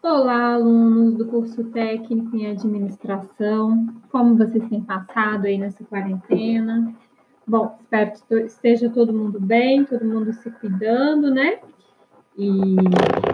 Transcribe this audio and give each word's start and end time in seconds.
Olá, 0.00 0.54
alunos 0.54 1.14
do 1.14 1.26
curso 1.26 1.64
técnico 1.64 2.36
em 2.36 2.46
administração. 2.46 3.88
Como 4.12 4.36
vocês 4.36 4.64
têm 4.68 4.80
passado 4.80 5.46
aí 5.46 5.58
nessa 5.58 5.84
quarentena? 5.84 6.94
Bom, 7.44 7.76
espero 7.80 8.12
que 8.12 8.34
esteja 8.42 8.88
todo 8.88 9.12
mundo 9.12 9.40
bem, 9.40 9.84
todo 9.84 10.04
mundo 10.04 10.32
se 10.32 10.48
cuidando, 10.52 11.32
né? 11.32 11.58
E 12.36 12.76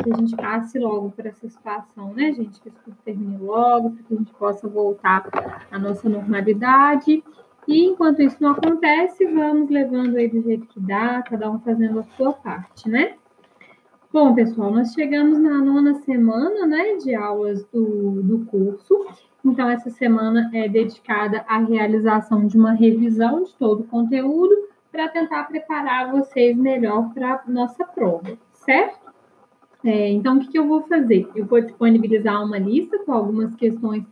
que 0.03 0.13
a 0.13 0.17
gente 0.17 0.35
passe 0.35 0.79
logo 0.79 1.11
por 1.11 1.27
essa 1.27 1.47
situação, 1.47 2.15
né, 2.15 2.33
gente? 2.33 2.59
Que 2.59 2.71
isso 2.71 2.97
termine 3.05 3.37
logo, 3.37 3.91
para 3.91 4.03
que 4.03 4.15
a 4.15 4.17
gente 4.17 4.33
possa 4.33 4.67
voltar 4.67 5.29
à 5.71 5.79
nossa 5.79 6.09
normalidade. 6.09 7.23
E 7.69 7.85
enquanto 7.85 8.23
isso 8.23 8.39
não 8.41 8.53
acontece, 8.53 9.27
vamos 9.27 9.69
levando 9.69 10.17
aí 10.17 10.29
do 10.29 10.41
jeito 10.41 10.67
que 10.69 10.81
dá, 10.81 11.23
cada 11.23 11.51
um 11.51 11.59
fazendo 11.61 12.01
a 12.01 12.05
sua 12.17 12.33
parte, 12.33 12.89
né? 12.89 13.17
Bom, 14.15 14.33
pessoal, 14.33 14.71
nós 14.71 14.93
chegamos 14.93 15.41
na 15.41 15.59
nona 15.59 15.95
semana 15.95 16.65
né, 16.69 16.99
de 17.03 17.17
aulas 17.17 17.65
do, 17.65 18.23
do 18.23 18.47
curso. 18.47 19.07
Então, 19.45 19.69
essa 19.69 19.91
semana 19.91 20.53
é 20.55 20.69
dedicada 20.69 21.45
à 21.49 21.59
realização 21.59 22.47
de 22.47 22.57
uma 22.57 22.75
revisão 22.75 23.43
de 23.43 23.53
todo 23.55 23.81
o 23.81 23.89
conteúdo 23.89 24.55
para 24.93 25.09
tentar 25.09 25.43
preparar 25.49 26.13
vocês 26.13 26.57
melhor 26.57 27.13
para 27.13 27.43
a 27.45 27.51
nossa 27.51 27.85
prova, 27.85 28.39
certo? 28.53 29.01
É, 29.83 30.13
então, 30.13 30.37
o 30.37 30.41
que, 30.43 30.47
que, 30.47 30.59
eu 30.61 30.69
vou 30.69 30.83
fazer? 30.83 31.29
Eu 31.35 31.45
vou 31.47 31.61
disponibilizar 31.61 32.41
uma 32.41 32.57
lista 32.57 32.97
com 33.01 33.13
algumas 33.13 33.53
questões 33.57 34.05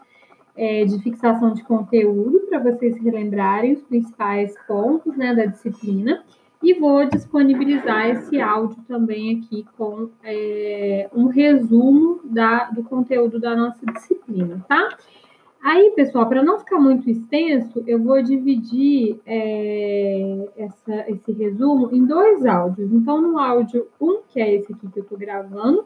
é, 0.56 0.84
de 0.84 1.00
fixação 1.00 1.52
de 1.52 1.62
conteúdo 1.62 2.40
para 2.48 2.58
vocês 2.58 2.96
relembrarem 2.96 3.74
os 3.74 3.82
principais 3.82 4.52
pontos 4.66 5.16
né, 5.16 5.32
da 5.32 5.44
disciplina 5.46 6.24
e 6.62 6.74
vou 6.74 7.04
disponibilizar 7.06 8.08
esse 8.08 8.40
áudio 8.40 8.78
também 8.86 9.38
aqui 9.38 9.66
com 9.76 10.10
é, 10.22 11.08
um 11.12 11.26
resumo 11.26 12.20
da, 12.24 12.70
do 12.70 12.84
conteúdo 12.84 13.40
da 13.40 13.56
nossa 13.56 13.84
disciplina, 13.86 14.64
tá? 14.68 14.96
Aí, 15.62 15.92
pessoal, 15.94 16.28
para 16.28 16.42
não 16.42 16.58
ficar 16.58 16.78
muito 16.78 17.08
extenso, 17.08 17.84
eu 17.86 18.02
vou 18.02 18.20
dividir 18.20 19.20
é, 19.24 20.48
essa, 20.56 21.08
esse 21.08 21.30
resumo 21.32 21.88
em 21.92 22.04
dois 22.04 22.44
áudios. 22.44 22.92
Então, 22.92 23.20
no 23.20 23.38
áudio 23.38 23.86
1, 24.00 24.10
um, 24.10 24.20
que 24.28 24.40
é 24.40 24.56
esse 24.56 24.72
aqui 24.72 24.88
que 24.88 24.98
eu 24.98 25.04
estou 25.04 25.16
gravando, 25.16 25.84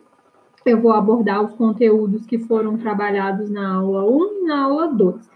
eu 0.64 0.80
vou 0.80 0.92
abordar 0.92 1.44
os 1.44 1.52
conteúdos 1.52 2.24
que 2.24 2.38
foram 2.38 2.78
trabalhados 2.78 3.50
na 3.50 3.74
aula 3.74 4.04
1 4.04 4.32
e 4.32 4.42
na 4.46 4.64
aula 4.64 4.88
2. 4.88 5.35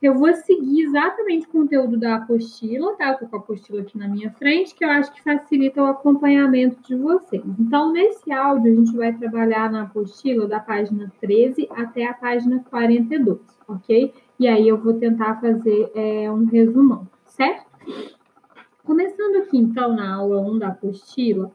Eu 0.00 0.14
vou 0.14 0.32
seguir 0.32 0.84
exatamente 0.84 1.46
o 1.46 1.50
conteúdo 1.50 1.98
da 1.98 2.16
apostila, 2.16 2.96
tá? 2.96 3.10
Eu 3.10 3.18
tô 3.18 3.26
com 3.26 3.36
a 3.36 3.38
apostila 3.38 3.82
aqui 3.82 3.98
na 3.98 4.08
minha 4.08 4.30
frente, 4.30 4.74
que 4.74 4.82
eu 4.82 4.88
acho 4.88 5.12
que 5.12 5.22
facilita 5.22 5.82
o 5.82 5.86
acompanhamento 5.86 6.80
de 6.80 6.96
vocês. 6.96 7.44
Então, 7.58 7.92
nesse 7.92 8.32
áudio, 8.32 8.72
a 8.72 8.76
gente 8.76 8.96
vai 8.96 9.12
trabalhar 9.12 9.70
na 9.70 9.82
apostila 9.82 10.46
da 10.46 10.58
página 10.58 11.12
13 11.20 11.68
até 11.72 12.06
a 12.06 12.14
página 12.14 12.64
42, 12.70 13.40
ok? 13.68 14.14
E 14.38 14.48
aí 14.48 14.66
eu 14.66 14.78
vou 14.78 14.94
tentar 14.94 15.38
fazer 15.38 15.92
é, 15.94 16.30
um 16.30 16.46
resumão, 16.46 17.06
certo? 17.26 17.66
Começando 18.82 19.36
aqui, 19.36 19.58
então, 19.58 19.94
na 19.94 20.14
aula 20.14 20.40
1 20.40 20.58
da 20.58 20.68
apostila, 20.68 21.52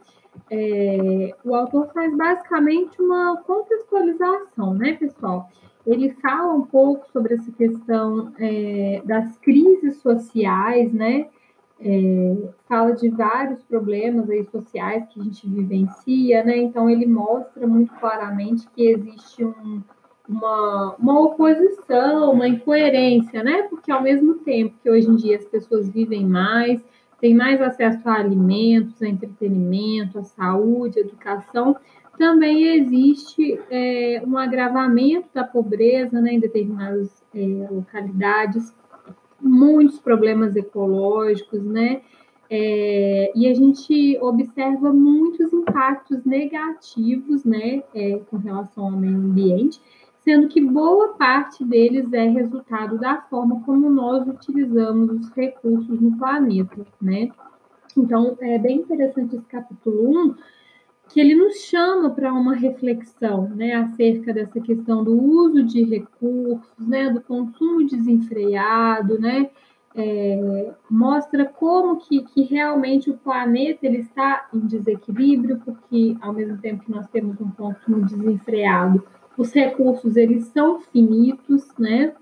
é, 0.51 1.35
o 1.43 1.55
autor 1.55 1.91
faz 1.91 2.15
basicamente 2.15 3.01
uma 3.01 3.37
contextualização, 3.37 4.75
né, 4.75 4.93
pessoal? 4.93 5.49
Ele 5.85 6.15
fala 6.21 6.53
um 6.53 6.65
pouco 6.65 7.05
sobre 7.11 7.35
essa 7.35 7.51
questão 7.51 8.33
é, 8.39 9.01
das 9.05 9.37
crises 9.37 9.97
sociais, 9.97 10.91
né? 10.91 11.27
É, 11.79 12.37
fala 12.69 12.93
de 12.93 13.09
vários 13.09 13.61
problemas 13.63 14.29
aí 14.29 14.45
sociais 14.45 15.05
que 15.09 15.19
a 15.19 15.23
gente 15.23 15.47
vivencia, 15.47 16.43
né? 16.43 16.57
Então 16.57 16.89
ele 16.89 17.05
mostra 17.05 17.67
muito 17.67 17.93
claramente 17.95 18.67
que 18.73 18.87
existe 18.87 19.43
um, 19.43 19.83
uma, 20.27 20.95
uma 20.97 21.19
oposição, 21.19 22.31
uma 22.31 22.47
incoerência, 22.47 23.43
né? 23.43 23.63
Porque 23.63 23.91
ao 23.91 24.01
mesmo 24.01 24.35
tempo 24.35 24.75
que 24.81 24.89
hoje 24.89 25.07
em 25.07 25.15
dia 25.15 25.37
as 25.37 25.45
pessoas 25.45 25.87
vivem 25.89 26.25
mais, 26.25 26.81
têm 27.19 27.35
mais 27.35 27.61
acesso 27.61 28.07
a 28.07 28.15
alimentos, 28.15 29.01
a 29.01 29.07
entretenimento, 29.07 30.17
a 30.17 30.23
saúde, 30.23 30.99
a 30.99 31.01
educação, 31.01 31.75
também 32.17 32.65
existe 32.77 33.59
é, 33.69 34.21
um 34.25 34.37
agravamento 34.37 35.27
da 35.33 35.43
pobreza 35.43 36.19
né, 36.19 36.33
em 36.33 36.39
determinadas 36.39 37.23
é, 37.33 37.67
localidades, 37.69 38.73
muitos 39.41 39.99
problemas 39.99 40.55
ecológicos, 40.55 41.63
né? 41.63 42.01
É, 42.49 43.31
e 43.35 43.47
a 43.47 43.53
gente 43.55 44.17
observa 44.21 44.93
muitos 44.93 45.51
impactos 45.51 46.23
negativos, 46.23 47.43
né, 47.43 47.81
é, 47.93 48.19
com 48.29 48.37
relação 48.37 48.85
ao 48.85 48.91
meio 48.91 49.17
ambiente, 49.17 49.81
sendo 50.23 50.47
que 50.47 50.61
boa 50.61 51.13
parte 51.13 51.63
deles 51.63 52.11
é 52.13 52.27
resultado 52.27 52.99
da 52.99 53.21
forma 53.21 53.61
como 53.63 53.89
nós 53.89 54.27
utilizamos 54.27 55.09
os 55.11 55.29
recursos 55.31 55.99
no 55.99 56.17
planeta, 56.17 56.85
né? 57.01 57.29
Então, 57.97 58.37
é 58.41 58.57
bem 58.59 58.79
interessante 58.79 59.35
esse 59.35 59.45
capítulo 59.45 60.09
1, 60.09 60.35
que 61.09 61.19
ele 61.19 61.35
nos 61.35 61.61
chama 61.61 62.09
para 62.09 62.33
uma 62.33 62.55
reflexão 62.55 63.49
né, 63.49 63.73
acerca 63.73 64.33
dessa 64.33 64.59
questão 64.59 65.03
do 65.03 65.13
uso 65.13 65.63
de 65.63 65.83
recursos, 65.83 66.87
né, 66.87 67.09
do 67.09 67.21
consumo 67.21 67.85
desenfreado, 67.85 69.19
né, 69.19 69.49
é, 69.95 70.73
mostra 70.89 71.45
como 71.45 71.97
que, 71.97 72.21
que 72.21 72.41
realmente 72.41 73.09
o 73.09 73.17
planeta 73.17 73.85
ele 73.85 73.99
está 73.99 74.47
em 74.53 74.59
desequilíbrio, 74.59 75.61
porque 75.63 76.17
ao 76.19 76.33
mesmo 76.33 76.57
tempo 76.57 76.83
que 76.83 76.91
nós 76.91 77.07
temos 77.07 77.39
um 77.39 77.49
consumo 77.51 78.05
desenfreado, 78.05 79.03
os 79.37 79.53
recursos 79.53 80.17
eles 80.17 80.45
são 80.47 80.81
finitos, 80.81 81.65
né, 81.77 82.13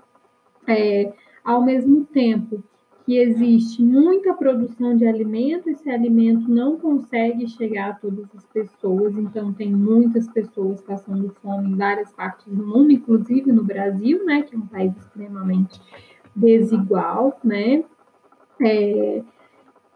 é, 0.68 1.14
ao 1.44 1.64
mesmo 1.64 2.06
tempo 2.06 2.64
que 3.06 3.18
existe 3.18 3.82
muita 3.82 4.34
produção 4.34 4.96
de 4.96 5.06
alimento, 5.06 5.70
esse 5.70 5.90
alimento 5.90 6.50
não 6.50 6.78
consegue 6.78 7.48
chegar 7.48 7.90
a 7.90 7.94
todas 7.94 8.26
as 8.36 8.46
pessoas, 8.46 9.18
então 9.18 9.52
tem 9.52 9.74
muitas 9.74 10.28
pessoas 10.30 10.82
passando 10.82 11.36
fome 11.42 11.72
em 11.72 11.76
várias 11.76 12.14
partes 12.14 12.46
do 12.48 12.66
mundo, 12.66 12.92
inclusive 12.92 13.52
no 13.52 13.64
Brasil, 13.64 14.24
né, 14.26 14.44
que 14.44 14.56
é 14.56 14.58
um 14.58 14.68
país 14.68 14.96
extremamente 14.96 15.82
desigual, 16.34 17.40
né? 17.44 17.84
É, 18.62 19.22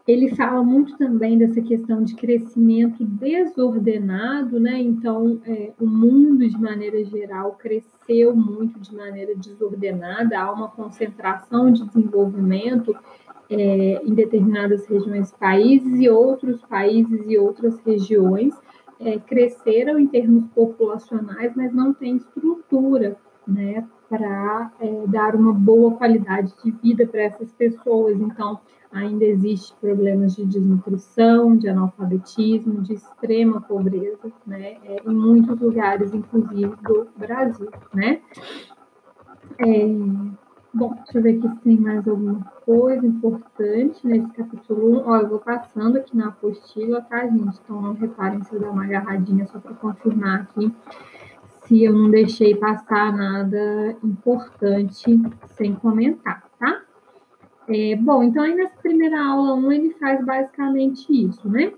ele 0.08 0.34
fala 0.34 0.62
muito 0.62 0.96
também 0.96 1.36
dessa 1.36 1.60
questão 1.60 2.02
de 2.02 2.14
crescimento 2.14 3.04
desordenado, 3.04 4.58
né? 4.58 4.80
Então, 4.80 5.38
é, 5.44 5.72
o 5.78 5.86
mundo, 5.86 6.48
de 6.48 6.58
maneira 6.58 7.04
geral, 7.04 7.52
cresceu 7.58 8.34
muito 8.34 8.80
de 8.80 8.96
maneira 8.96 9.36
desordenada, 9.36 10.40
há 10.40 10.50
uma 10.50 10.68
concentração 10.68 11.70
de 11.70 11.84
desenvolvimento 11.84 12.96
é, 13.50 14.00
em 14.02 14.14
determinadas 14.14 14.86
regiões 14.86 15.30
do 15.30 15.36
país 15.36 15.82
e 15.84 16.08
outros 16.08 16.62
países 16.62 17.24
e 17.26 17.36
outras 17.36 17.78
regiões 17.80 18.54
é, 18.98 19.18
cresceram 19.18 19.98
em 19.98 20.06
termos 20.06 20.46
populacionais, 20.54 21.52
mas 21.54 21.70
não 21.74 21.92
tem 21.92 22.16
estrutura, 22.16 23.18
né? 23.46 23.86
Para 24.08 24.70
é, 24.80 25.06
dar 25.06 25.34
uma 25.34 25.52
boa 25.52 25.94
qualidade 25.94 26.54
de 26.64 26.70
vida 26.70 27.06
para 27.06 27.22
essas 27.22 27.52
pessoas. 27.52 28.18
Então, 28.18 28.58
ainda 28.92 29.24
existe 29.24 29.74
problemas 29.80 30.34
de 30.34 30.44
desnutrição, 30.44 31.56
de 31.56 31.68
analfabetismo, 31.68 32.82
de 32.82 32.94
extrema 32.94 33.60
pobreza, 33.60 34.32
né, 34.46 34.78
é, 34.84 35.02
em 35.04 35.14
muitos 35.14 35.60
lugares, 35.60 36.14
inclusive 36.14 36.74
do 36.76 37.08
Brasil, 37.16 37.68
né. 37.92 38.20
É, 39.58 39.86
bom, 40.72 40.94
deixa 40.94 41.18
eu 41.18 41.22
ver 41.22 41.38
aqui 41.38 41.48
se 41.48 41.60
tem 41.60 41.76
mais 41.76 42.06
alguma 42.06 42.44
coisa 42.64 43.06
importante 43.06 44.06
nesse 44.06 44.28
capítulo 44.32 45.00
1. 45.00 45.08
Ó, 45.08 45.16
eu 45.16 45.28
vou 45.28 45.38
passando 45.38 45.96
aqui 45.96 46.16
na 46.16 46.28
apostila, 46.28 47.00
tá, 47.02 47.26
gente? 47.26 47.58
Então 47.64 47.80
não 47.80 47.94
reparem 47.94 48.42
se 48.44 48.54
eu 48.54 48.60
dar 48.60 48.70
uma 48.70 48.84
agarradinha 48.84 49.46
só 49.46 49.58
para 49.58 49.74
confirmar 49.74 50.42
aqui 50.42 50.72
se 51.68 51.84
eu 51.84 51.92
não 51.92 52.10
deixei 52.10 52.54
passar 52.54 53.12
nada 53.12 53.94
importante 54.02 55.20
sem 55.48 55.74
comentar, 55.74 56.42
tá? 56.58 56.82
É, 57.68 57.94
bom, 57.96 58.22
então 58.22 58.42
aí 58.42 58.54
nessa 58.54 58.74
primeira 58.76 59.22
aula 59.22 59.52
1 59.54 59.72
ele 59.72 59.90
faz 60.00 60.24
basicamente 60.24 61.06
isso, 61.12 61.46
né? 61.46 61.74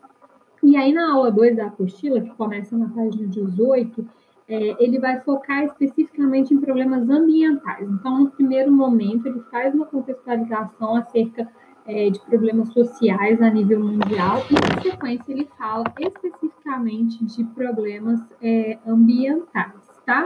E 0.62 0.76
aí 0.76 0.92
na 0.92 1.12
aula 1.12 1.32
2 1.32 1.56
da 1.56 1.66
apostila, 1.66 2.20
que 2.20 2.30
começa 2.30 2.78
na 2.78 2.88
página 2.88 3.26
18, 3.26 4.06
é, 4.46 4.84
ele 4.84 5.00
vai 5.00 5.20
focar 5.20 5.64
especificamente 5.64 6.54
em 6.54 6.60
problemas 6.60 7.08
ambientais. 7.08 7.88
Então, 7.88 8.20
no 8.20 8.30
primeiro 8.30 8.70
momento, 8.70 9.26
ele 9.26 9.40
faz 9.50 9.74
uma 9.74 9.86
contextualização 9.86 10.96
acerca 10.96 11.48
é, 11.90 12.10
de 12.10 12.20
problemas 12.20 12.72
sociais 12.72 13.42
a 13.42 13.50
nível 13.50 13.80
mundial 13.80 14.38
e, 14.50 14.54
na 14.54 14.80
sequência, 14.80 15.32
ele 15.32 15.48
fala 15.58 15.84
especificamente 15.98 17.24
de 17.24 17.44
problemas 17.44 18.20
é, 18.40 18.78
ambientais, 18.86 19.74
tá? 20.06 20.22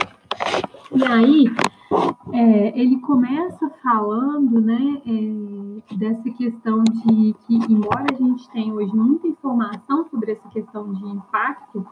E 0.91 1.03
aí, 1.03 1.45
é, 2.33 2.79
ele 2.79 2.99
começa 2.99 3.69
falando 3.81 4.61
né, 4.61 5.01
é, 5.07 5.95
dessa 5.95 6.29
questão 6.31 6.83
de 6.83 7.35
que, 7.45 7.55
embora 7.69 8.05
a 8.11 8.15
gente 8.15 8.49
tenha 8.51 8.73
hoje 8.73 8.93
muita 8.95 9.27
informação 9.27 10.05
sobre 10.09 10.33
essa 10.33 10.47
questão 10.49 10.93
de 10.93 11.05
impacto 11.05 11.85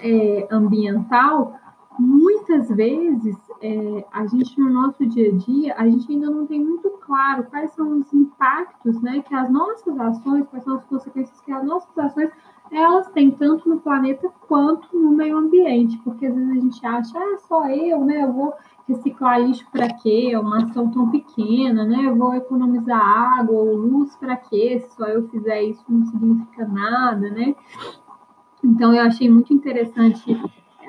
é, 0.00 0.48
ambiental, 0.50 1.56
muitas 1.98 2.68
vezes 2.68 3.36
é, 3.60 4.04
a 4.12 4.26
gente 4.26 4.58
no 4.58 4.70
nosso 4.70 5.04
dia 5.06 5.30
a 5.30 5.36
dia 5.36 5.74
a 5.76 5.84
gente 5.88 6.10
ainda 6.10 6.30
não 6.30 6.46
tem 6.46 6.60
muito 6.60 6.90
claro 7.00 7.44
quais 7.44 7.72
são 7.72 8.00
os 8.00 8.12
impactos, 8.12 9.00
né, 9.02 9.22
que 9.26 9.34
as 9.34 9.50
nossas 9.50 9.98
ações, 9.98 10.46
quais 10.48 10.64
são 10.64 10.76
as 10.76 10.84
consequências 10.84 11.40
que 11.40 11.52
as 11.52 11.64
nossas 11.64 11.96
ações 11.96 12.30
elas 12.70 13.10
têm 13.10 13.30
tanto 13.30 13.68
no 13.68 13.80
planeta 13.80 14.30
quanto 14.48 14.88
no 14.96 15.10
meio 15.10 15.36
ambiente, 15.36 15.98
porque 15.98 16.26
às 16.26 16.34
vezes 16.34 16.50
a 16.50 16.60
gente 16.60 16.86
acha, 16.86 17.18
ah, 17.18 17.38
só 17.46 17.68
eu, 17.68 18.02
né, 18.02 18.24
eu 18.24 18.32
vou 18.32 18.54
reciclar 18.88 19.40
lixo 19.40 19.66
para 19.70 19.88
quê? 19.92 20.30
É 20.32 20.38
uma 20.38 20.62
ação 20.62 20.90
tão 20.90 21.10
pequena, 21.10 21.84
né? 21.84 22.06
Eu 22.06 22.16
vou 22.16 22.34
economizar 22.34 23.00
água 23.00 23.54
ou 23.54 23.76
luz 23.76 24.16
para 24.16 24.36
quê? 24.36 24.80
Se 24.80 24.96
só 24.96 25.06
eu 25.06 25.28
fizer 25.28 25.62
isso 25.62 25.84
não 25.88 26.04
significa 26.06 26.66
nada, 26.66 27.30
né? 27.30 27.54
Então 28.64 28.94
eu 28.94 29.02
achei 29.02 29.28
muito 29.28 29.52
interessante 29.52 30.36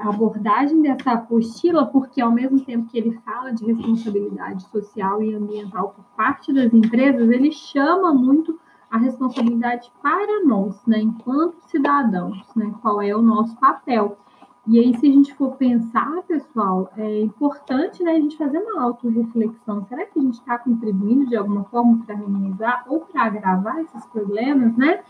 a 0.04 0.10
abordagem 0.10 0.82
dessa 0.82 1.14
apostila, 1.14 1.86
porque 1.86 2.22
ao 2.22 2.32
mesmo 2.32 2.60
tempo 2.60 2.90
que 2.90 2.98
ele 2.98 3.20
fala 3.26 3.52
de 3.52 3.66
responsabilidade 3.66 4.64
social 4.64 5.22
e 5.24 5.34
ambiental 5.34 5.90
por 5.90 6.04
parte 6.16 6.52
das 6.52 6.74
empresas, 6.74 7.30
ele 7.30 7.52
chama 7.52 8.14
muito 8.14 8.60
a 8.92 8.98
responsabilidade 8.98 9.92
para 10.02 10.46
nós, 10.46 10.86
né, 10.86 11.00
enquanto 11.00 11.56
cidadãos, 11.68 12.38
né, 12.56 12.74
qual 12.82 13.02
é 13.02 13.16
o 13.16 13.22
nosso 13.22 13.56
papel. 13.58 14.18
E 14.66 14.80
aí, 14.80 14.98
se 14.98 15.10
a 15.10 15.12
gente 15.12 15.34
for 15.36 15.58
pensar, 15.58 16.24
pessoal, 16.26 16.90
é 16.96 17.22
importante 17.22 18.02
né, 18.02 18.12
a 18.12 18.20
gente 18.20 18.38
fazer 18.38 18.60
uma 18.60 18.82
autorreflexão. 18.84 19.86
Será 19.90 20.06
que 20.06 20.18
a 20.18 20.22
gente 20.22 20.36
está 20.36 20.58
contribuindo 20.58 21.26
de 21.28 21.36
alguma 21.36 21.66
forma 21.66 22.02
para 22.06 22.16
minimizar 22.16 22.86
ou 22.88 23.02
para 23.02 23.24
agravar 23.24 23.80
esses 23.82 24.06
problemas, 24.06 24.78
né? 24.78 25.04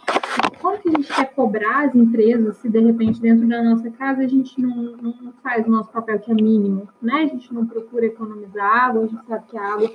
Como 0.59 0.79
que 0.79 0.89
a 0.89 0.91
gente 0.93 1.13
quer 1.13 1.35
cobrar 1.35 1.85
as 1.85 1.93
empresas 1.93 2.57
se, 2.57 2.67
de 2.67 2.79
repente, 2.79 3.21
dentro 3.21 3.47
da 3.47 3.61
nossa 3.61 3.91
casa 3.91 4.23
a 4.23 4.27
gente 4.27 4.59
não, 4.59 4.97
não 4.97 5.33
faz 5.43 5.67
o 5.67 5.69
nosso 5.69 5.91
papel 5.91 6.19
que 6.19 6.31
é 6.31 6.35
mínimo, 6.35 6.89
né? 6.99 7.21
A 7.21 7.27
gente 7.27 7.53
não 7.53 7.67
procura 7.67 8.07
economizar 8.07 8.85
água, 8.85 9.03
a 9.03 9.07
gente 9.07 9.25
sabe 9.27 9.45
que 9.49 9.57
a 9.57 9.73
água 9.73 9.91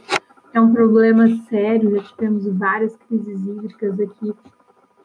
é 0.52 0.60
um 0.60 0.72
problema 0.72 1.28
sério, 1.48 1.96
já 1.96 2.02
tivemos 2.04 2.46
várias 2.46 2.96
crises 2.96 3.44
hídricas 3.44 3.98
aqui 3.98 4.32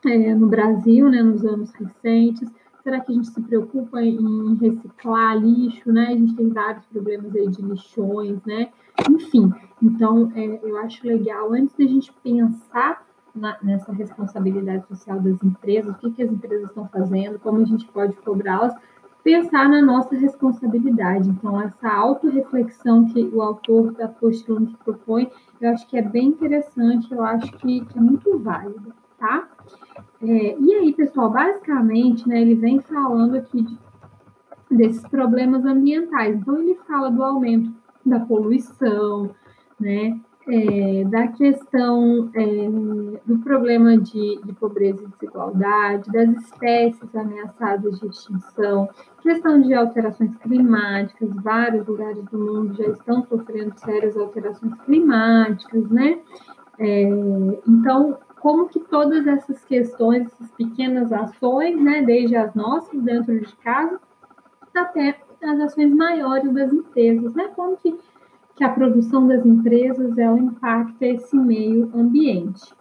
é, 0.05 0.35
no 0.35 0.47
Brasil, 0.47 1.09
né, 1.09 1.23
nos 1.23 1.43
anos 1.43 1.71
recentes. 1.71 2.51
Será 2.83 2.99
que 2.99 3.11
a 3.11 3.15
gente 3.15 3.27
se 3.27 3.41
preocupa 3.41 4.01
em 4.01 4.55
reciclar 4.55 5.37
lixo, 5.37 5.91
né? 5.91 6.07
A 6.07 6.17
gente 6.17 6.35
tem 6.35 6.49
vários 6.49 6.85
problemas 6.85 7.33
aí 7.33 7.47
de 7.47 7.61
lixões, 7.61 8.43
né? 8.45 8.69
Enfim, 9.09 9.51
então 9.81 10.31
é, 10.35 10.59
eu 10.61 10.77
acho 10.77 11.05
legal, 11.07 11.53
antes 11.53 11.73
da 11.77 11.85
gente 11.85 12.13
pensar 12.21 13.05
na, 13.33 13.57
nessa 13.63 13.91
responsabilidade 13.91 14.85
social 14.87 15.19
das 15.19 15.41
empresas, 15.43 15.95
o 15.95 15.97
que, 15.97 16.11
que 16.11 16.23
as 16.23 16.31
empresas 16.31 16.69
estão 16.69 16.87
fazendo, 16.89 17.39
como 17.39 17.61
a 17.61 17.65
gente 17.65 17.85
pode 17.87 18.15
cobrá-las, 18.17 18.75
pensar 19.23 19.69
na 19.69 19.81
nossa 19.81 20.15
responsabilidade. 20.15 21.29
Então, 21.29 21.59
essa 21.61 21.89
autorreflexão 21.89 23.05
que 23.05 23.23
o 23.33 23.41
autor 23.41 23.93
da 23.93 24.05
apostila 24.05 24.59
nos 24.59 24.75
propõe, 24.75 25.31
eu 25.61 25.71
acho 25.71 25.87
que 25.87 25.97
é 25.97 26.01
bem 26.01 26.27
interessante, 26.27 27.11
eu 27.11 27.23
acho 27.23 27.51
que, 27.53 27.85
que 27.85 27.97
é 27.97 28.01
muito 28.01 28.37
válido, 28.39 28.93
tá? 29.17 29.47
É, 30.23 30.57
e 30.57 30.73
aí, 30.75 30.93
pessoal, 30.93 31.29
basicamente, 31.29 32.27
né, 32.27 32.41
ele 32.41 32.55
vem 32.55 32.79
falando 32.79 33.35
aqui 33.35 33.61
de, 33.61 33.77
desses 34.71 35.05
problemas 35.09 35.65
ambientais. 35.65 36.37
Então, 36.37 36.59
ele 36.59 36.75
fala 36.87 37.11
do 37.11 37.21
aumento 37.21 37.71
da 38.05 38.21
poluição, 38.21 39.31
né, 39.77 40.17
é, 40.47 41.03
da 41.05 41.27
questão 41.27 42.29
é, 42.33 42.69
do 43.25 43.39
problema 43.39 43.97
de, 43.97 44.39
de, 44.43 44.53
pobreza 44.53 45.03
e 45.03 45.07
desigualdade, 45.07 46.11
das 46.11 46.29
espécies 46.37 47.15
ameaçadas 47.15 47.99
de 47.99 48.07
extinção, 48.07 48.89
questão 49.21 49.61
de 49.61 49.73
alterações 49.73 50.35
climáticas, 50.37 51.29
vários 51.35 51.85
lugares 51.85 52.23
do 52.25 52.37
mundo 52.37 52.75
já 52.75 52.89
estão 52.89 53.25
sofrendo 53.25 53.73
sérias 53.77 54.17
alterações 54.17 54.73
climáticas, 54.85 55.89
né? 55.89 56.19
É, 56.79 57.03
então, 57.67 58.17
como 58.43 58.67
que 58.67 58.77
todas 58.81 59.25
essas 59.25 59.63
questões, 59.63 60.27
essas 60.27 60.51
pequenas 60.51 61.13
ações, 61.13 61.81
né, 61.81 62.01
desde 62.01 62.35
as 62.35 62.53
nossas 62.53 63.01
dentro 63.01 63.39
de 63.39 63.55
casa, 63.55 64.01
até 64.75 65.17
as 65.41 65.59
ações 65.61 65.95
maiores 65.95 66.51
das 66.51 66.73
empresas, 66.73 67.33
né, 67.35 67.49
como 67.55 67.77
que, 67.77 67.97
que 68.53 68.63
a 68.65 68.69
produção 68.69 69.25
das 69.25 69.45
empresas, 69.45 70.17
ela 70.17 70.37
impacta 70.37 71.05
esse 71.05 71.37
meio 71.37 71.89
ambiente. 71.95 72.73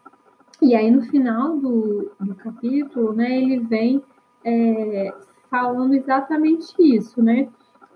E 0.60 0.74
aí, 0.74 0.90
no 0.90 1.02
final 1.02 1.56
do, 1.56 2.10
do 2.18 2.34
capítulo, 2.34 3.12
né, 3.12 3.40
ele 3.40 3.60
vem 3.60 4.02
é, 4.44 5.14
falando 5.48 5.94
exatamente 5.94 6.74
isso, 6.80 7.22
né, 7.22 7.48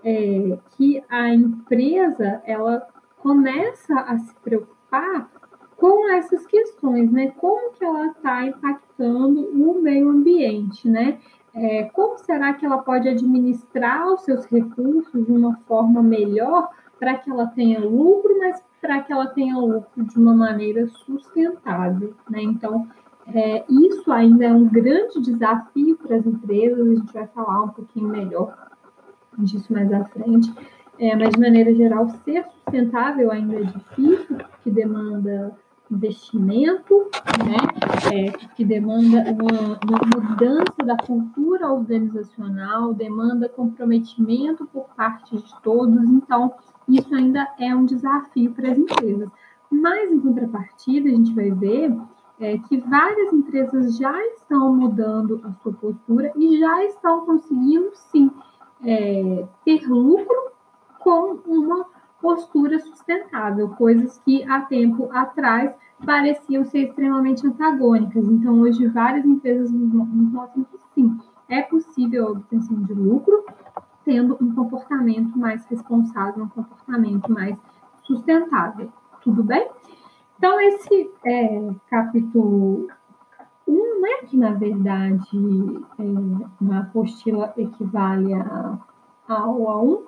é, 0.05 0.57
que 0.77 1.03
a 1.09 1.33
empresa, 1.33 2.41
ela 2.45 2.87
começa 3.17 3.93
a 3.93 4.17
se 4.19 4.33
preocupar 4.35 5.29
com 5.77 6.11
essas 6.11 6.45
questões, 6.47 7.11
né? 7.11 7.31
Como 7.37 7.71
que 7.73 7.85
ela 7.85 8.07
está 8.07 8.45
impactando 8.45 9.41
o 9.41 9.81
meio 9.81 10.09
ambiente, 10.09 10.89
né? 10.89 11.19
É, 11.53 11.85
como 11.85 12.17
será 12.17 12.53
que 12.53 12.65
ela 12.65 12.79
pode 12.79 13.07
administrar 13.07 14.07
os 14.07 14.21
seus 14.21 14.45
recursos 14.45 15.25
de 15.25 15.31
uma 15.31 15.55
forma 15.67 16.03
melhor 16.03 16.69
para 16.99 17.15
que 17.15 17.29
ela 17.29 17.47
tenha 17.47 17.79
lucro, 17.79 18.37
mas 18.39 18.61
para 18.81 19.01
que 19.01 19.13
ela 19.13 19.27
tenha 19.27 19.57
lucro 19.57 20.03
de 20.03 20.17
uma 20.17 20.35
maneira 20.35 20.87
sustentável, 20.87 22.13
né? 22.29 22.41
Então, 22.41 22.87
é, 23.33 23.63
isso 23.69 24.11
ainda 24.11 24.45
é 24.45 24.53
um 24.53 24.67
grande 24.67 25.19
desafio 25.19 25.97
para 25.97 26.15
as 26.15 26.25
empresas, 26.25 26.79
a 26.79 26.95
gente 26.95 27.13
vai 27.13 27.27
falar 27.27 27.63
um 27.63 27.69
pouquinho 27.69 28.07
melhor 28.07 28.55
disso 29.37 29.71
mais 29.71 29.91
à 29.91 30.03
frente. 30.05 30.51
É, 30.99 31.15
mas, 31.15 31.29
de 31.29 31.39
maneira 31.39 31.73
geral, 31.75 32.09
ser 32.23 32.43
sustentável 32.45 33.31
ainda 33.31 33.57
é 33.57 33.63
difícil, 33.63 34.37
porque 34.37 34.71
demanda 34.71 35.55
investimento, 35.91 37.09
né, 37.45 37.57
é, 38.13 38.31
que 38.55 38.65
demanda 38.65 39.23
uma, 39.31 39.79
uma, 39.85 40.29
mudança 40.29 40.83
da 40.83 40.97
cultura 40.97 41.71
organizacional, 41.71 42.93
demanda 42.93 43.49
comprometimento 43.49 44.65
por 44.67 44.85
parte 44.95 45.37
de 45.37 45.61
todos, 45.61 46.03
então 46.09 46.53
isso 46.87 47.13
ainda 47.13 47.47
é 47.59 47.75
um 47.75 47.85
desafio 47.85 48.51
para 48.53 48.71
as 48.71 48.77
empresas. 48.77 49.29
Mas, 49.69 50.11
em 50.11 50.19
contrapartida, 50.19 51.09
a 51.09 51.11
gente 51.11 51.33
vai 51.33 51.51
ver 51.51 51.97
é, 52.39 52.57
que 52.57 52.77
várias 52.77 53.33
empresas 53.33 53.97
já 53.97 54.25
estão 54.27 54.73
mudando 54.73 55.41
a 55.43 55.51
sua 55.61 55.73
postura 55.73 56.31
e 56.35 56.59
já 56.59 56.85
estão 56.85 57.25
conseguindo, 57.25 57.91
sim, 57.93 58.31
é, 58.83 59.45
ter 59.65 59.87
lucro 59.87 60.51
com 60.99 61.39
uma 61.45 61.85
postura 62.21 62.79
sustentável, 62.79 63.69
coisas 63.69 64.19
que 64.19 64.43
há 64.43 64.61
tempo 64.61 65.09
atrás 65.11 65.73
pareciam 66.05 66.63
ser 66.65 66.83
extremamente 66.83 67.45
antagônicas. 67.45 68.23
Então, 68.25 68.59
hoje, 68.59 68.87
várias 68.87 69.25
empresas 69.25 69.71
nos 69.71 70.07
mostram 70.31 70.63
que 70.65 70.77
sim, 70.93 71.17
é 71.49 71.61
possível 71.61 72.27
a 72.27 72.31
obtenção 72.31 72.81
de 72.83 72.93
lucro 72.93 73.45
tendo 74.03 74.37
um 74.41 74.55
comportamento 74.55 75.37
mais 75.37 75.65
responsável, 75.65 76.45
um 76.45 76.49
comportamento 76.49 77.29
mais 77.29 77.57
sustentável. 78.03 78.89
Tudo 79.21 79.43
bem? 79.43 79.67
Então, 80.37 80.61
esse 80.61 81.11
é, 81.25 81.69
capítulo 81.89 82.87
1, 83.67 84.01
né, 84.01 84.09
que 84.27 84.37
na 84.37 84.51
verdade 84.53 85.83
é, 85.99 86.63
na 86.63 86.79
apostila 86.79 87.53
equivale 87.57 88.33
a, 88.33 88.77
a 89.27 89.41
aula 89.41 89.83
1, 89.83 90.03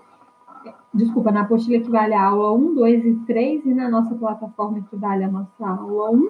desculpa, 0.94 1.32
na 1.32 1.42
apostila 1.42 1.78
equivale 1.78 2.14
a 2.14 2.24
aula 2.24 2.54
1, 2.54 2.76
2 2.76 3.06
e 3.06 3.16
3, 3.26 3.66
e 3.66 3.74
na 3.74 3.90
nossa 3.90 4.16
plataforma 4.16 4.80
equivale 4.80 5.24
a 5.24 5.32
nossa 5.32 5.68
aula 5.68 6.12
1. 6.12 6.30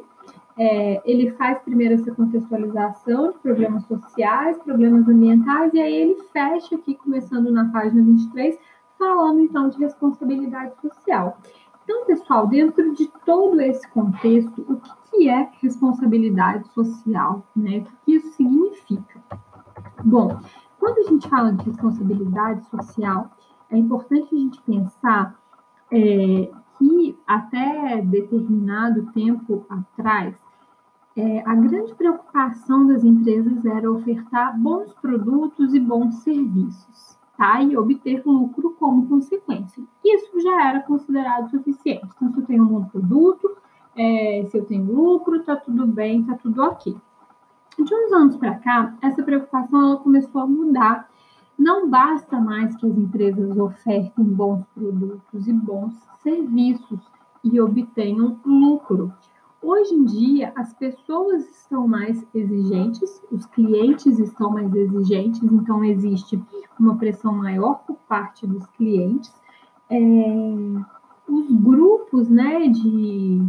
É, 0.57 1.01
ele 1.05 1.31
faz 1.31 1.59
primeiro 1.59 1.93
essa 1.93 2.13
contextualização 2.13 3.31
de 3.31 3.39
problemas 3.39 3.86
sociais, 3.86 4.57
problemas 4.59 5.07
ambientais, 5.07 5.74
e 5.74 5.79
aí 5.79 5.95
ele 5.95 6.15
fecha 6.33 6.75
aqui, 6.75 6.95
começando 6.95 7.50
na 7.50 7.69
página 7.71 8.03
23, 8.03 8.57
falando 8.98 9.39
então 9.39 9.69
de 9.69 9.77
responsabilidade 9.77 10.75
social. 10.81 11.38
Então, 11.89 12.05
pessoal, 12.05 12.45
dentro 12.45 12.93
de 12.93 13.09
todo 13.25 13.59
esse 13.62 13.89
contexto, 13.89 14.62
o 14.62 14.79
que, 15.09 15.27
é 15.27 15.50
responsabilidade 15.62 16.67
social? 16.69 17.43
Né? 17.55 17.79
O 17.79 18.05
que 18.05 18.15
isso 18.15 18.29
significa? 18.36 19.19
Bom, 20.03 20.39
quando 20.79 21.00
a 21.00 21.09
gente 21.09 21.27
fala 21.27 21.51
de 21.51 21.63
responsabilidade 21.63 22.63
social, 22.69 23.31
é 23.71 23.77
importante 23.77 24.33
a 24.33 24.38
gente 24.38 24.61
pensar 24.61 25.39
é, 25.91 26.51
que 26.77 27.17
até 27.27 28.01
determinado 28.01 29.11
tempo 29.11 29.65
atrás, 29.69 30.35
é, 31.15 31.43
a 31.45 31.53
grande 31.55 31.93
preocupação 31.95 32.88
das 32.88 33.03
empresas 33.03 33.65
era 33.65 33.91
ofertar 33.91 34.57
bons 34.57 34.93
produtos 34.93 35.73
e 35.73 35.79
bons 35.79 36.15
serviços, 36.23 37.17
tá? 37.38 37.61
E 37.61 37.77
obter 37.77 38.23
lucro 38.25 38.75
como 38.79 39.07
consequência. 39.07 39.83
Isso 40.03 40.39
já 40.39 40.69
era 40.69 40.79
considerado 40.81 41.49
suficiente. 41.49 42.07
Então, 42.15 42.29
se 42.29 42.39
eu 42.39 42.45
tenho 42.45 42.63
um 42.63 42.67
bom 42.67 42.83
produto, 42.85 43.57
é, 43.95 44.45
se 44.49 44.57
eu 44.57 44.65
tenho 44.65 44.85
lucro, 44.85 45.43
tá 45.43 45.55
tudo 45.57 45.85
bem, 45.85 46.23
tá 46.23 46.35
tudo 46.35 46.61
ok. 46.63 46.95
De 47.77 47.95
uns 47.95 48.11
anos 48.13 48.38
para 48.38 48.55
cá, 48.55 48.93
essa 49.01 49.23
preocupação 49.23 49.81
ela 49.81 49.97
começou 49.97 50.41
a 50.41 50.47
mudar 50.47 51.09
Não 51.59 51.89
basta 51.89 52.39
mais 52.39 52.73
que 52.77 52.85
as 52.85 52.97
empresas 52.97 53.57
ofertem 53.57 54.23
bons 54.23 54.63
produtos 54.73 55.45
e 55.45 55.51
bons 55.51 55.93
serviços 56.23 57.01
e 57.43 57.59
obtenham 57.59 58.39
lucro. 58.45 59.13
Hoje 59.61 59.93
em 59.93 60.05
dia, 60.05 60.53
as 60.55 60.73
pessoas 60.73 61.45
estão 61.49 61.85
mais 61.85 62.25
exigentes, 62.33 63.21
os 63.29 63.45
clientes 63.45 64.19
estão 64.19 64.51
mais 64.51 64.73
exigentes, 64.73 65.43
então 65.43 65.83
existe 65.83 66.41
uma 66.79 66.95
pressão 66.95 67.33
maior 67.33 67.83
por 67.85 67.97
parte 68.07 68.47
dos 68.47 68.65
clientes. 68.67 69.33
É, 69.89 69.99
os 71.27 71.51
grupos, 71.51 72.29
né, 72.29 72.69
de 72.69 73.45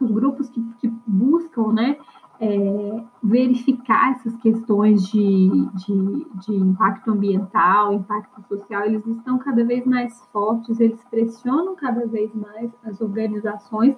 os 0.00 0.10
grupos 0.10 0.48
que, 0.48 0.60
que 0.80 0.92
buscam, 1.06 1.72
né, 1.72 1.98
é, 2.40 3.04
verificar 3.22 4.12
essas 4.12 4.36
questões 4.36 5.02
de, 5.08 5.48
de, 5.74 6.26
de, 6.46 6.54
impacto 6.54 7.10
ambiental, 7.10 7.92
impacto 7.92 8.40
social, 8.46 8.84
eles 8.84 9.04
estão 9.06 9.38
cada 9.38 9.64
vez 9.64 9.84
mais 9.84 10.20
fortes, 10.32 10.78
eles 10.78 11.02
pressionam 11.10 11.74
cada 11.74 12.06
vez 12.06 12.32
mais 12.34 12.70
as 12.84 13.00
organizações, 13.00 13.96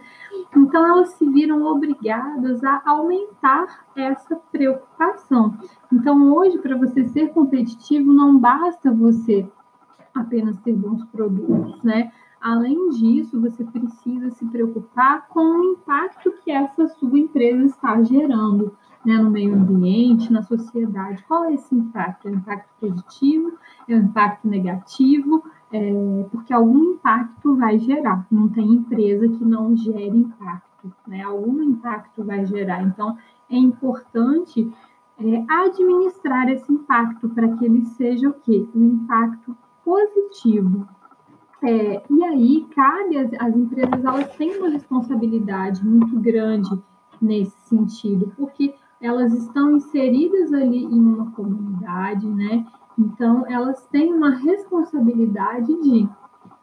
então 0.57 0.87
elas 0.87 1.13
se 1.15 1.27
viram 1.29 1.63
obrigadas 1.65 2.65
a 2.65 2.83
aumentar 2.87 3.85
essa 3.95 4.37
preocupação. 4.51 5.55
Então, 5.93 6.33
hoje, 6.33 6.59
para 6.59 6.77
você 6.79 7.05
ser 7.07 7.29
competitivo, 7.35 8.13
não 8.13 8.39
basta 8.39 8.91
você 8.91 9.47
apenas 10.15 10.59
ter 10.61 10.75
bons 10.75 11.05
produtos, 11.07 11.83
né? 11.83 12.11
Além 12.41 12.89
disso, 12.91 13.41
você 13.41 13.63
precisa 13.65 14.31
se 14.31 14.47
preocupar 14.47 15.29
com 15.29 15.41
o 15.41 15.73
impacto 15.73 16.33
que 16.43 16.51
essa 16.51 16.89
sua 16.89 17.19
empresa 17.19 17.65
está 17.67 18.03
gerando 18.03 18.75
né, 19.05 19.17
no 19.17 19.31
meio 19.31 19.55
ambiente, 19.55 20.33
na 20.33 20.43
sociedade. 20.43 21.23
Qual 21.29 21.45
é 21.45 21.55
esse 21.55 21.75
impacto? 21.75 22.29
É 22.29 22.31
um 22.31 22.35
impacto 22.35 22.69
positivo? 22.81 23.53
É 23.89 23.95
um 23.95 24.01
impacto 24.01 24.49
negativo? 24.49 25.45
É, 25.73 26.27
porque 26.31 26.53
algum 26.53 26.95
impacto 26.95 27.57
vai 27.57 27.79
gerar. 27.79 28.27
Não 28.31 28.49
tem 28.49 28.73
empresa 28.73 29.29
que 29.29 29.45
não 29.45 29.77
gere 29.77 30.17
impacto, 30.17 30.93
né? 31.07 31.23
Algum 31.23 31.63
impacto 31.63 32.25
vai 32.25 32.45
gerar. 32.47 32.83
Então, 32.83 33.17
é 33.51 33.57
importante 33.57 34.73
é, 35.19 35.45
administrar 35.49 36.49
esse 36.49 36.73
impacto 36.73 37.29
para 37.29 37.49
que 37.57 37.65
ele 37.65 37.85
seja 37.85 38.29
o 38.29 38.33
quê? 38.33 38.67
Um 38.75 38.85
impacto 38.85 39.57
positivo, 39.85 40.89
é, 41.63 42.03
e 42.09 42.25
aí, 42.25 42.67
cabe 42.75 43.19
às, 43.19 43.33
às 43.39 43.57
empresas, 43.57 44.05
elas 44.05 44.37
têm 44.37 44.57
uma 44.59 44.71
responsabilidade 44.71 45.85
muito 45.85 46.19
grande 46.19 46.71
nesse 47.21 47.59
sentido, 47.69 48.33
porque 48.37 48.75
elas 49.01 49.33
estão 49.33 49.77
inseridas 49.77 50.53
ali 50.53 50.85
em 50.85 51.01
uma 51.01 51.31
comunidade, 51.33 52.27
né? 52.27 52.67
Então, 52.99 53.45
elas 53.47 53.87
têm 53.89 54.13
uma 54.13 54.31
responsabilidade 54.31 55.67
de, 55.83 56.09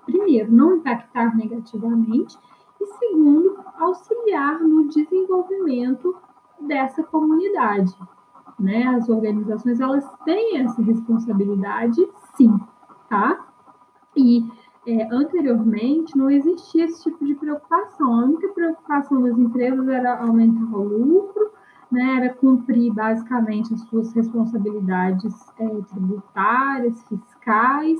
primeiro, 0.06 0.52
não 0.52 0.78
impactar 0.78 1.36
negativamente, 1.36 2.38
e 2.80 2.88
segundo, 3.00 3.58
auxiliar 3.78 4.60
no 4.60 4.88
desenvolvimento 4.88 6.16
dessa 6.60 7.04
comunidade, 7.04 7.96
né? 8.60 8.84
As 8.88 9.10
organizações, 9.10 9.80
elas 9.80 10.06
têm 10.26 10.58
essa 10.58 10.82
responsabilidade, 10.82 12.08
sim, 12.36 12.60
tá? 13.10 13.46
E 14.16 14.48
é, 14.88 15.06
anteriormente 15.12 16.18
não 16.18 16.30
existia 16.30 16.86
esse 16.86 17.04
tipo 17.04 17.26
de 17.26 17.36
preocupação. 17.36 18.14
A 18.14 18.24
única 18.24 18.48
preocupação 18.48 19.22
das 19.22 19.38
empresas 19.38 19.86
era 19.90 20.18
aumentar 20.22 20.78
o 20.78 20.84
lucro, 20.84 21.52
né, 21.92 22.16
era 22.16 22.34
cumprir 22.34 22.94
basicamente 22.94 23.74
as 23.74 23.82
suas 23.82 24.14
responsabilidades 24.14 25.36
é, 25.60 25.68
tributárias, 25.68 27.04
fiscais, 27.04 28.00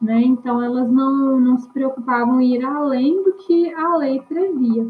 né, 0.00 0.20
então 0.22 0.62
elas 0.62 0.88
não, 0.88 1.40
não 1.40 1.58
se 1.58 1.68
preocupavam 1.70 2.40
em 2.40 2.54
ir 2.54 2.64
além 2.64 3.20
do 3.24 3.32
que 3.32 3.74
a 3.74 3.96
lei 3.96 4.20
previa. 4.22 4.88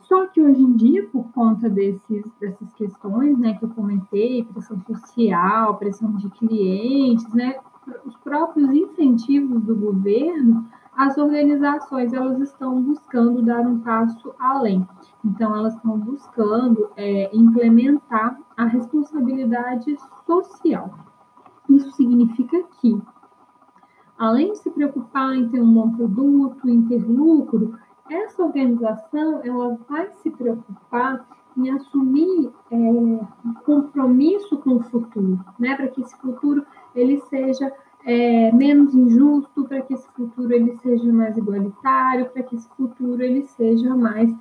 Só 0.00 0.26
que 0.26 0.40
hoje 0.40 0.62
em 0.62 0.72
dia, 0.74 1.06
por 1.08 1.30
conta 1.32 1.68
desses, 1.68 2.24
dessas 2.40 2.72
questões 2.74 3.38
né, 3.38 3.54
que 3.54 3.64
eu 3.64 3.68
comentei, 3.70 4.44
pressão 4.44 4.80
social, 4.86 5.76
pressão 5.76 6.12
de 6.12 6.30
clientes, 6.30 7.28
né, 7.34 7.56
os 8.04 8.16
próprios 8.16 8.70
incentivos 8.70 9.62
do 9.62 9.74
governo, 9.74 10.66
as 10.96 11.16
organizações 11.16 12.12
elas 12.12 12.40
estão 12.40 12.82
buscando 12.82 13.40
dar 13.40 13.60
um 13.60 13.78
passo 13.78 14.34
além. 14.38 14.86
Então, 15.24 15.54
elas 15.54 15.74
estão 15.74 15.98
buscando 15.98 16.90
é, 16.96 17.34
implementar 17.34 18.38
a 18.56 18.64
responsabilidade 18.64 19.96
social. 20.26 20.92
Isso 21.68 21.92
significa 21.92 22.62
que, 22.80 23.00
além 24.18 24.52
de 24.52 24.58
se 24.58 24.70
preocupar 24.70 25.34
em 25.34 25.48
ter 25.48 25.60
um 25.60 25.72
bom 25.72 25.90
produto, 25.92 26.68
em 26.68 26.82
ter 26.82 27.04
lucro, 27.08 27.78
essa 28.10 28.42
organização 28.42 29.40
ela 29.44 29.78
vai 29.88 30.10
se 30.14 30.30
preocupar 30.30 31.26
em 31.58 31.70
assumir 31.70 32.50
é, 32.70 32.76
um 32.76 33.26
compromisso 33.64 34.56
com 34.58 34.76
o 34.76 34.82
futuro, 34.84 35.38
né? 35.58 35.74
Para 35.74 35.88
que 35.88 36.00
esse 36.00 36.16
futuro 36.18 36.64
ele 36.94 37.20
seja 37.28 37.72
é, 38.04 38.52
menos 38.52 38.94
injusto, 38.94 39.64
para 39.64 39.82
que 39.82 39.94
esse 39.94 40.08
futuro 40.12 40.52
ele 40.52 40.76
seja 40.76 41.12
mais 41.12 41.36
igualitário, 41.36 42.30
para 42.30 42.42
que 42.42 42.56
esse 42.56 42.68
futuro 42.76 43.20
ele 43.20 43.42
seja 43.42 43.94
mais 43.94 44.34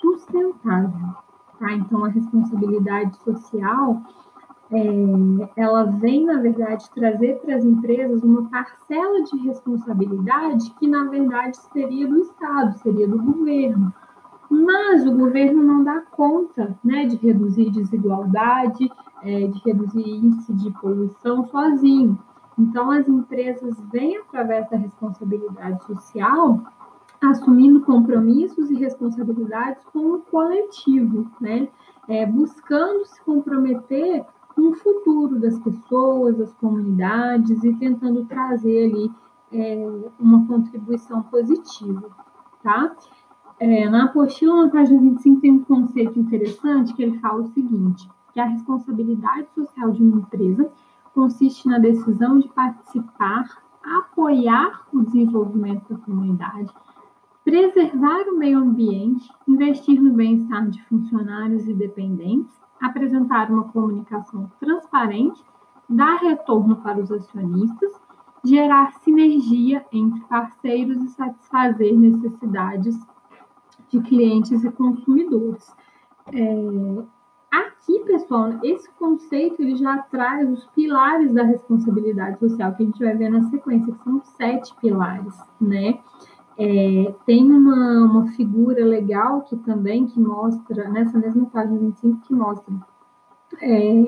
sustentável. 0.00 1.14
Tá? 1.58 1.72
Então, 1.72 2.04
a 2.04 2.08
responsabilidade 2.08 3.16
social, 3.18 4.02
é, 4.72 5.50
ela 5.56 5.84
vem, 5.84 6.24
na 6.24 6.40
verdade, 6.40 6.90
trazer 6.94 7.38
para 7.40 7.56
as 7.56 7.64
empresas 7.64 8.24
uma 8.24 8.48
parcela 8.48 9.22
de 9.22 9.36
responsabilidade 9.46 10.70
que, 10.80 10.88
na 10.88 11.04
verdade, 11.04 11.56
seria 11.72 12.08
do 12.08 12.18
Estado, 12.18 12.78
seria 12.78 13.06
do 13.06 13.22
governo. 13.22 13.92
Mas 14.52 15.06
o 15.06 15.16
governo 15.16 15.62
não 15.62 15.82
dá 15.82 16.02
conta 16.02 16.78
né, 16.84 17.06
de 17.06 17.16
reduzir 17.16 17.70
desigualdade, 17.70 18.92
é, 19.22 19.46
de 19.46 19.58
reduzir 19.64 20.06
índice 20.06 20.52
de 20.52 20.70
poluição 20.72 21.46
sozinho. 21.46 22.18
Então, 22.58 22.90
as 22.90 23.08
empresas 23.08 23.74
vêm, 23.90 24.18
através 24.18 24.68
da 24.68 24.76
responsabilidade 24.76 25.82
social, 25.86 26.60
assumindo 27.22 27.80
compromissos 27.80 28.70
e 28.70 28.74
responsabilidades 28.74 29.82
com 29.90 30.16
o 30.16 30.18
coletivo, 30.20 31.26
né? 31.40 31.68
É, 32.06 32.26
buscando 32.26 33.06
se 33.06 33.24
comprometer 33.24 34.22
com 34.54 34.68
o 34.68 34.74
futuro 34.74 35.40
das 35.40 35.58
pessoas, 35.60 36.36
das 36.36 36.52
comunidades 36.54 37.64
e 37.64 37.72
tentando 37.76 38.26
trazer 38.26 38.90
ali 38.90 39.10
é, 39.50 39.88
uma 40.20 40.46
contribuição 40.46 41.22
positiva, 41.22 42.10
tá? 42.62 42.94
É, 43.64 43.88
na 43.88 44.06
apostila, 44.06 44.64
na 44.64 44.72
página 44.72 45.00
25, 45.00 45.40
tem 45.40 45.52
um 45.52 45.62
conceito 45.62 46.18
interessante 46.18 46.92
que 46.94 47.00
ele 47.00 47.20
fala 47.20 47.42
o 47.42 47.46
seguinte, 47.52 48.10
que 48.32 48.40
a 48.40 48.46
responsabilidade 48.46 49.46
social 49.54 49.92
de 49.92 50.02
uma 50.02 50.18
empresa 50.18 50.68
consiste 51.14 51.68
na 51.68 51.78
decisão 51.78 52.40
de 52.40 52.48
participar, 52.48 53.62
apoiar 53.84 54.84
o 54.92 55.04
desenvolvimento 55.04 55.94
da 55.94 56.00
comunidade, 56.00 56.72
preservar 57.44 58.22
o 58.28 58.36
meio 58.36 58.58
ambiente, 58.58 59.30
investir 59.46 60.02
no 60.02 60.12
bem-estar 60.12 60.68
de 60.68 60.82
funcionários 60.86 61.68
e 61.68 61.72
dependentes, 61.72 62.52
apresentar 62.80 63.48
uma 63.48 63.68
comunicação 63.68 64.50
transparente, 64.58 65.40
dar 65.88 66.16
retorno 66.16 66.74
para 66.78 66.98
os 66.98 67.12
acionistas, 67.12 67.92
gerar 68.44 68.92
sinergia 69.04 69.86
entre 69.92 70.20
parceiros 70.22 71.00
e 71.00 71.06
satisfazer 71.10 71.96
necessidades 71.96 72.98
de 73.92 74.00
clientes 74.00 74.64
e 74.64 74.70
consumidores. 74.72 75.72
É, 76.32 77.04
Aqui, 77.52 78.00
pessoal, 78.06 78.50
esse 78.62 78.88
conceito 78.92 79.60
ele 79.60 79.76
já 79.76 79.98
traz 79.98 80.48
os 80.48 80.64
pilares 80.68 81.34
da 81.34 81.42
responsabilidade 81.42 82.38
social, 82.38 82.74
que 82.74 82.82
a 82.82 82.86
gente 82.86 83.04
vai 83.04 83.14
ver 83.14 83.28
na 83.28 83.42
sequência, 83.50 83.92
que 83.92 84.02
são 84.02 84.22
sete 84.22 84.74
pilares, 84.76 85.36
né? 85.60 85.98
É, 86.56 87.14
tem 87.26 87.50
uma, 87.50 88.06
uma 88.06 88.26
figura 88.28 88.82
legal 88.86 89.42
que 89.42 89.56
também 89.56 90.06
que 90.06 90.18
mostra, 90.18 90.88
nessa 90.88 91.18
mesma 91.18 91.44
página 91.46 91.78
25, 91.78 92.20
que 92.26 92.32
mostra 92.32 92.74
é, 93.60 94.04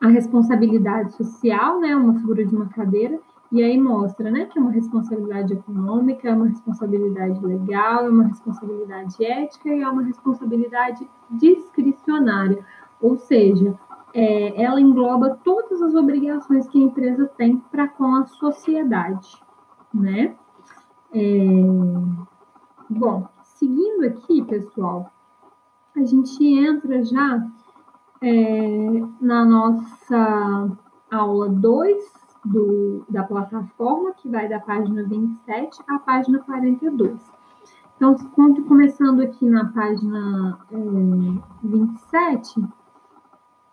a 0.00 0.08
responsabilidade 0.08 1.12
social, 1.12 1.80
né? 1.80 1.94
Uma 1.94 2.14
figura 2.14 2.42
de 2.42 2.56
uma 2.56 2.68
cadeira, 2.68 3.20
e 3.50 3.62
aí 3.62 3.78
mostra, 3.80 4.30
né, 4.30 4.44
que 4.44 4.58
é 4.58 4.62
uma 4.62 4.70
responsabilidade 4.70 5.54
econômica, 5.54 6.28
é 6.28 6.34
uma 6.34 6.48
responsabilidade 6.48 7.44
legal, 7.44 8.04
é 8.04 8.10
uma 8.10 8.24
responsabilidade 8.24 9.24
ética 9.24 9.70
e 9.70 9.80
é 9.80 9.88
uma 9.88 10.02
responsabilidade 10.02 11.08
discricionária. 11.30 12.62
Ou 13.00 13.16
seja, 13.16 13.74
é, 14.12 14.62
ela 14.62 14.80
engloba 14.80 15.38
todas 15.42 15.80
as 15.80 15.94
obrigações 15.94 16.68
que 16.68 16.78
a 16.78 16.84
empresa 16.84 17.26
tem 17.38 17.56
para 17.70 17.88
com 17.88 18.16
a 18.16 18.26
sociedade, 18.26 19.42
né? 19.94 20.36
É, 21.14 21.40
bom, 22.90 23.26
seguindo 23.44 24.04
aqui, 24.04 24.42
pessoal, 24.44 25.10
a 25.96 26.04
gente 26.04 26.44
entra 26.44 27.02
já 27.02 27.46
é, 28.20 29.02
na 29.22 29.42
nossa 29.46 30.70
aula 31.10 31.48
2 31.48 32.17
do, 32.44 33.04
da 33.08 33.22
plataforma, 33.22 34.12
que 34.14 34.28
vai 34.28 34.48
da 34.48 34.60
página 34.60 35.04
27 35.04 35.80
à 35.88 35.98
página 35.98 36.38
42. 36.40 37.20
Então, 37.96 38.14
começando 38.68 39.20
aqui 39.20 39.44
na 39.44 39.66
página 39.72 40.58
é, 40.70 40.76
27, 41.64 42.64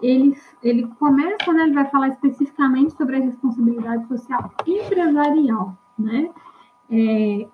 ele, 0.02 0.38
ele 0.64 0.88
começa, 1.00 1.54
né, 1.54 1.64
ele 1.64 1.74
vai 1.74 1.86
falar 1.90 2.10
especificamente 2.10 2.94
sobre 2.94 3.18
a 3.18 3.20
responsabilidade 3.20 4.08
social 4.08 4.52
empresarial, 4.66 5.78
né? 5.98 6.32
É, 6.90 7.48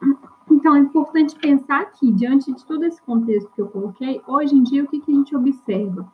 então, 0.49 0.75
é 0.75 0.79
importante 0.79 1.35
pensar 1.35 1.91
que, 1.91 2.11
diante 2.11 2.51
de 2.53 2.65
todo 2.65 2.83
esse 2.83 3.01
contexto 3.01 3.51
que 3.51 3.61
eu 3.61 3.67
coloquei, 3.67 4.21
hoje 4.27 4.55
em 4.55 4.63
dia, 4.63 4.83
o 4.83 4.87
que, 4.87 4.99
que 4.99 5.11
a 5.11 5.15
gente 5.15 5.35
observa? 5.35 6.05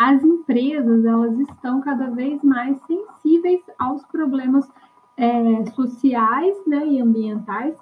As 0.00 0.24
empresas, 0.24 1.04
elas 1.04 1.38
estão 1.40 1.82
cada 1.82 2.08
vez 2.08 2.42
mais 2.42 2.80
sensíveis 2.86 3.60
aos 3.78 4.02
problemas 4.06 4.66
é, 5.14 5.66
sociais 5.72 6.56
né, 6.66 6.86
e 6.86 7.02
ambientais, 7.02 7.76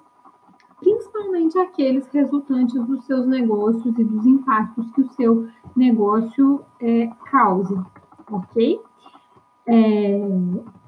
principalmente 0.81 1.57
aqueles 1.57 2.05
resultantes 2.09 2.75
dos 2.85 3.05
seus 3.05 3.25
negócios 3.25 3.97
e 3.97 4.03
dos 4.03 4.25
impactos 4.25 4.91
que 4.91 4.99
o 4.99 5.09
seu 5.11 5.47
negócio 5.73 6.65
é, 6.81 7.09
causa, 7.31 7.85
ok? 8.29 8.81
É, 9.65 10.19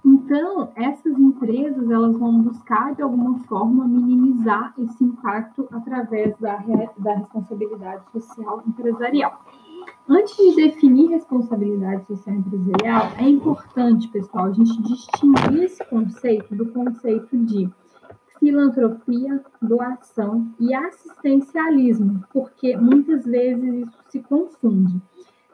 então, 0.03 0.69
essas 0.75 1.17
empresas 1.17 1.89
elas 1.89 2.17
vão 2.17 2.41
buscar 2.41 2.93
de 2.93 3.03
alguma 3.03 3.39
forma 3.45 3.87
minimizar 3.87 4.73
esse 4.77 5.01
impacto 5.01 5.65
através 5.71 6.37
da, 6.39 6.61
da 6.97 7.13
responsabilidade 7.13 8.03
social 8.11 8.61
empresarial. 8.67 9.39
Antes 10.07 10.35
de 10.35 10.55
definir 10.55 11.09
responsabilidade 11.09 12.05
social 12.05 12.35
empresarial, 12.35 13.11
é 13.17 13.29
importante, 13.29 14.07
pessoal, 14.09 14.45
a 14.45 14.51
gente 14.51 14.81
distinguir 14.83 15.63
esse 15.63 15.83
conceito 15.85 16.55
do 16.55 16.65
conceito 16.67 17.37
de 17.37 17.69
filantropia, 18.39 19.43
doação 19.61 20.47
e 20.59 20.73
assistencialismo, 20.73 22.23
porque 22.33 22.75
muitas 22.75 23.23
vezes 23.23 23.87
isso 23.87 23.97
se 24.09 24.19
confunde. 24.19 24.99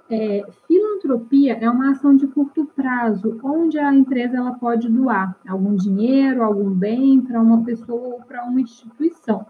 É, 0.10 0.42
filantropia 0.66 1.58
é 1.60 1.70
uma 1.70 1.92
ação 1.92 2.16
de 2.16 2.28
curto 2.28 2.66
prazo, 2.66 3.38
onde 3.44 3.78
a 3.78 3.94
empresa 3.94 4.38
ela 4.38 4.54
pode 4.54 4.88
doar 4.88 5.38
algum 5.46 5.76
dinheiro, 5.76 6.44
algum 6.44 6.72
bem 6.72 7.20
para 7.20 7.42
uma 7.42 7.62
pessoa 7.64 8.16
ou 8.16 8.22
para 8.22 8.46
uma 8.46 8.62
instituição. 8.62 9.46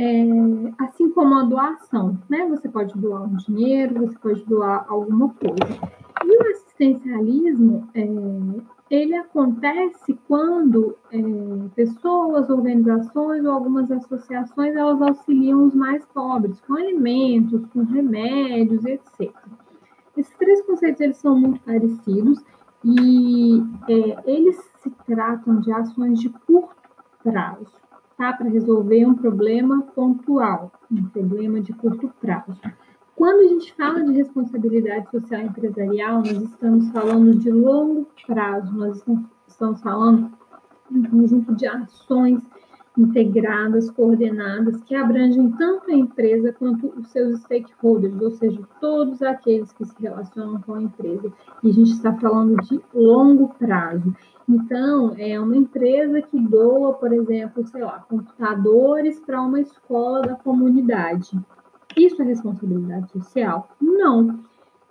É, 0.00 0.84
assim 0.84 1.10
como 1.10 1.34
a 1.34 1.42
doação, 1.42 2.16
né? 2.30 2.46
Você 2.50 2.68
pode 2.68 2.96
doar 2.96 3.24
um 3.24 3.36
dinheiro, 3.36 4.06
você 4.06 4.16
pode 4.16 4.44
doar 4.44 4.86
alguma 4.88 5.28
coisa. 5.30 5.80
E 6.24 6.36
o 6.36 6.50
assistencialismo, 6.52 7.88
é, 7.94 8.06
ele 8.88 9.16
acontece 9.16 10.16
quando 10.28 10.96
é, 11.12 11.18
pessoas, 11.74 12.48
organizações 12.48 13.44
ou 13.44 13.50
algumas 13.50 13.90
associações 13.90 14.76
elas 14.76 15.02
auxiliam 15.02 15.66
os 15.66 15.74
mais 15.74 16.04
pobres 16.06 16.60
com 16.60 16.74
alimentos, 16.74 17.66
com 17.72 17.82
remédios, 17.82 18.84
etc. 18.84 19.34
Esses 20.16 20.36
três 20.38 20.62
conceitos 20.62 21.00
eles 21.00 21.16
são 21.16 21.36
muito 21.36 21.60
parecidos 21.62 22.40
e 22.84 23.60
é, 23.88 24.30
eles 24.30 24.56
se 24.80 24.90
tratam 25.06 25.58
de 25.58 25.72
ações 25.72 26.20
de 26.20 26.28
curto 26.28 26.76
prazo, 27.22 27.66
Para 28.18 28.48
resolver 28.48 29.06
um 29.06 29.14
problema 29.14 29.80
pontual, 29.94 30.72
um 30.90 31.04
problema 31.04 31.60
de 31.60 31.72
curto 31.72 32.12
prazo. 32.20 32.60
Quando 33.14 33.40
a 33.40 33.48
gente 33.48 33.72
fala 33.74 34.02
de 34.02 34.12
responsabilidade 34.12 35.08
social 35.10 35.40
empresarial, 35.40 36.18
nós 36.18 36.42
estamos 36.42 36.90
falando 36.90 37.36
de 37.36 37.50
longo 37.50 38.08
prazo, 38.26 38.76
nós 38.76 39.04
estamos 39.46 39.80
falando 39.80 40.32
de 40.90 40.98
um 40.98 41.04
conjunto 41.04 41.54
de 41.54 41.66
ações 41.66 42.42
integradas, 42.98 43.90
coordenadas, 43.90 44.82
que 44.82 44.94
abrangem 44.94 45.50
tanto 45.52 45.90
a 45.90 45.94
empresa 45.94 46.52
quanto 46.52 46.92
os 46.98 47.08
seus 47.08 47.40
stakeholders, 47.42 48.20
ou 48.20 48.32
seja, 48.32 48.60
todos 48.80 49.22
aqueles 49.22 49.72
que 49.72 49.84
se 49.84 49.94
relacionam 50.02 50.60
com 50.60 50.74
a 50.74 50.82
empresa. 50.82 51.32
E 51.62 51.70
a 51.70 51.72
gente 51.72 51.92
está 51.92 52.12
falando 52.14 52.56
de 52.64 52.80
longo 52.92 53.54
prazo. 53.54 54.12
Então, 54.48 55.14
é 55.18 55.38
uma 55.38 55.56
empresa 55.56 56.22
que 56.22 56.38
doa, 56.38 56.94
por 56.94 57.12
exemplo, 57.12 57.66
sei 57.66 57.82
lá, 57.82 58.00
computadores 58.08 59.20
para 59.20 59.42
uma 59.42 59.60
escola 59.60 60.22
da 60.22 60.34
comunidade. 60.36 61.38
Isso 61.94 62.22
é 62.22 62.24
responsabilidade 62.24 63.10
social? 63.12 63.68
Não. 63.80 64.40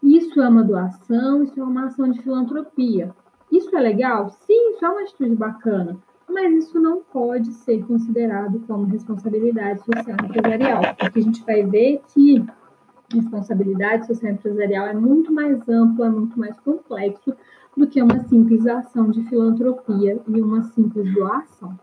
Isso 0.04 0.40
é 0.40 0.48
uma 0.48 0.64
doação, 0.64 1.42
isso 1.42 1.60
é 1.60 1.64
uma 1.64 1.86
ação 1.86 2.12
de 2.12 2.22
filantropia. 2.22 3.16
Isso 3.52 3.76
é 3.76 3.80
legal? 3.80 4.30
Sim, 4.30 4.72
isso 4.72 4.86
é 4.86 4.90
uma 4.90 5.02
atitude 5.02 5.36
bacana, 5.36 5.98
mas 6.30 6.54
isso 6.54 6.80
não 6.80 7.02
pode 7.02 7.52
ser 7.54 7.84
considerado 7.86 8.60
como 8.68 8.84
responsabilidade 8.84 9.80
social 9.80 10.18
empresarial, 10.24 10.82
porque 11.00 11.20
a 11.20 11.24
gente 11.24 11.44
vai 11.44 11.64
ver 11.64 12.02
que 12.14 12.46
responsabilidade 13.12 14.06
social 14.06 14.34
empresarial 14.34 14.88
é 14.88 14.94
muito 14.94 15.34
mais 15.34 15.68
amplo, 15.68 16.04
é 16.04 16.10
muito 16.10 16.38
mais 16.38 16.60
complexo 16.60 17.34
do 17.78 17.88
que 17.88 18.02
uma 18.02 18.20
simples 18.24 18.66
ação 18.68 19.12
de 19.12 19.24
filantropia 19.30 20.20
e 20.28 20.42
uma 20.42 20.64
simples 20.64 21.14
doação 21.14 21.78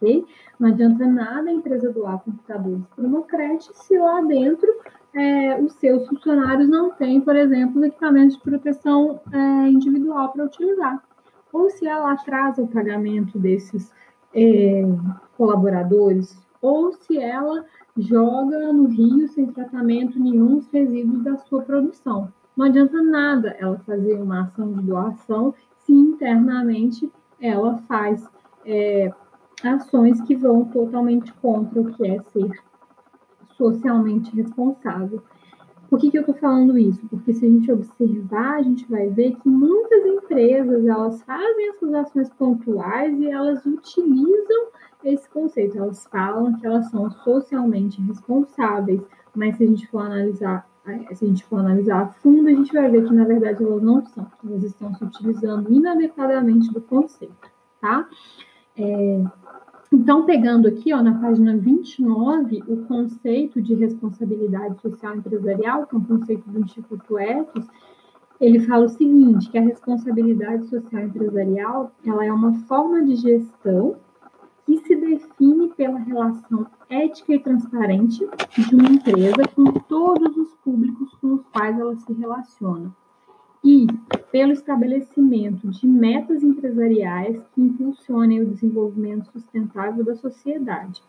ok? 0.00 0.24
Não 0.58 0.70
adianta 0.70 1.06
nada 1.06 1.50
a 1.50 1.52
empresa 1.52 1.92
doar 1.92 2.18
computadores 2.20 2.82
para 2.96 3.06
uma 3.06 3.22
creche 3.22 3.70
se 3.74 3.98
lá 3.98 4.20
dentro 4.22 4.68
é, 5.14 5.60
os 5.60 5.72
seus 5.74 6.06
funcionários 6.08 6.68
não 6.68 6.90
têm, 6.92 7.20
por 7.20 7.36
exemplo, 7.36 7.84
equipamentos 7.84 8.36
de 8.36 8.42
proteção 8.42 9.20
é, 9.32 9.68
individual 9.68 10.32
para 10.32 10.44
utilizar. 10.44 11.02
Ou 11.52 11.68
se 11.68 11.86
ela 11.86 12.12
atrasa 12.12 12.62
o 12.62 12.68
pagamento 12.68 13.38
desses 13.38 13.92
é, 14.32 14.82
colaboradores, 15.36 16.38
ou 16.62 16.92
se 16.92 17.18
ela 17.18 17.64
joga 17.96 18.72
no 18.72 18.86
rio 18.86 19.26
sem 19.28 19.46
tratamento 19.46 20.18
nenhum 20.18 20.58
os 20.58 20.68
resíduos 20.68 21.24
da 21.24 21.36
sua 21.38 21.62
produção. 21.62 22.32
Não 22.56 22.66
adianta 22.66 23.02
nada 23.02 23.56
ela 23.58 23.78
fazer 23.80 24.14
uma 24.20 24.42
ação 24.42 24.72
de 24.72 24.82
doação 24.82 25.54
se 25.78 25.92
internamente 25.92 27.10
ela 27.40 27.78
faz 27.88 28.26
é, 28.64 29.12
ações 29.64 30.20
que 30.22 30.36
vão 30.36 30.64
totalmente 30.64 31.32
contra 31.34 31.80
o 31.80 31.92
que 31.92 32.06
é 32.06 32.20
ser 32.22 32.50
socialmente 33.56 34.34
responsável. 34.34 35.22
Por 35.88 35.98
que, 35.98 36.10
que 36.10 36.18
eu 36.18 36.20
estou 36.20 36.36
falando 36.36 36.78
isso? 36.78 37.04
Porque 37.08 37.32
se 37.32 37.44
a 37.44 37.48
gente 37.48 37.72
observar, 37.72 38.54
a 38.54 38.62
gente 38.62 38.88
vai 38.88 39.08
ver 39.08 39.34
que 39.36 39.48
muitas 39.48 40.06
empresas 40.06 40.86
elas 40.86 41.20
fazem 41.22 41.68
essas 41.70 41.92
ações 41.94 42.30
pontuais 42.30 43.18
e 43.18 43.28
elas 43.28 43.66
utilizam 43.66 44.68
esse 45.02 45.28
conceito. 45.28 45.76
Elas 45.76 46.06
falam 46.06 46.56
que 46.56 46.64
elas 46.64 46.88
são 46.90 47.10
socialmente 47.10 48.00
responsáveis, 48.02 49.02
mas 49.34 49.56
se 49.56 49.64
a 49.64 49.66
gente 49.66 49.88
for 49.88 50.02
analisar, 50.02 50.69
se 51.14 51.24
a 51.24 51.28
gente 51.28 51.44
for 51.44 51.60
analisar 51.60 52.02
a 52.02 52.06
fundo, 52.06 52.48
a 52.48 52.52
gente 52.52 52.72
vai 52.72 52.90
ver 52.90 53.06
que 53.06 53.14
na 53.14 53.24
verdade 53.24 53.62
elas 53.62 53.82
não 53.82 54.04
são. 54.06 54.26
Elas 54.44 54.64
estão 54.64 54.94
se 54.94 55.04
utilizando 55.04 55.70
inadequadamente 55.72 56.72
do 56.72 56.80
conceito, 56.80 57.50
tá? 57.80 58.08
É, 58.76 59.24
então, 59.92 60.24
pegando 60.24 60.68
aqui, 60.68 60.92
ó, 60.94 61.02
na 61.02 61.18
página 61.18 61.56
29, 61.56 62.62
o 62.68 62.84
conceito 62.86 63.60
de 63.60 63.74
responsabilidade 63.74 64.80
social 64.80 65.16
empresarial, 65.16 65.84
que 65.86 65.94
é 65.94 65.98
um 65.98 66.04
conceito 66.04 66.48
do 66.48 66.60
Instituto 66.60 67.18
Etos, 67.18 67.66
ele 68.40 68.60
fala 68.60 68.86
o 68.86 68.88
seguinte, 68.88 69.50
que 69.50 69.58
a 69.58 69.62
responsabilidade 69.62 70.66
social 70.68 71.02
empresarial, 71.02 71.92
ela 72.06 72.24
é 72.24 72.32
uma 72.32 72.54
forma 72.60 73.04
de 73.04 73.16
gestão 73.16 73.96
que 74.70 74.86
se 74.86 74.94
define 74.94 75.68
pela 75.76 75.98
relação 75.98 76.64
ética 76.88 77.34
e 77.34 77.40
transparente 77.40 78.24
de 78.56 78.74
uma 78.76 78.88
empresa 78.88 79.42
com 79.56 79.64
todos 79.64 80.36
os 80.36 80.54
públicos 80.62 81.12
com 81.20 81.34
os 81.34 81.46
quais 81.52 81.76
ela 81.76 81.96
se 81.96 82.12
relaciona 82.12 82.94
e 83.64 83.88
pelo 84.30 84.52
estabelecimento 84.52 85.68
de 85.68 85.86
metas 85.88 86.44
empresariais 86.44 87.42
que 87.52 87.60
impulsionem 87.60 88.42
o 88.42 88.46
desenvolvimento 88.46 89.30
sustentável 89.32 90.04
da 90.04 90.14
sociedade, 90.14 91.02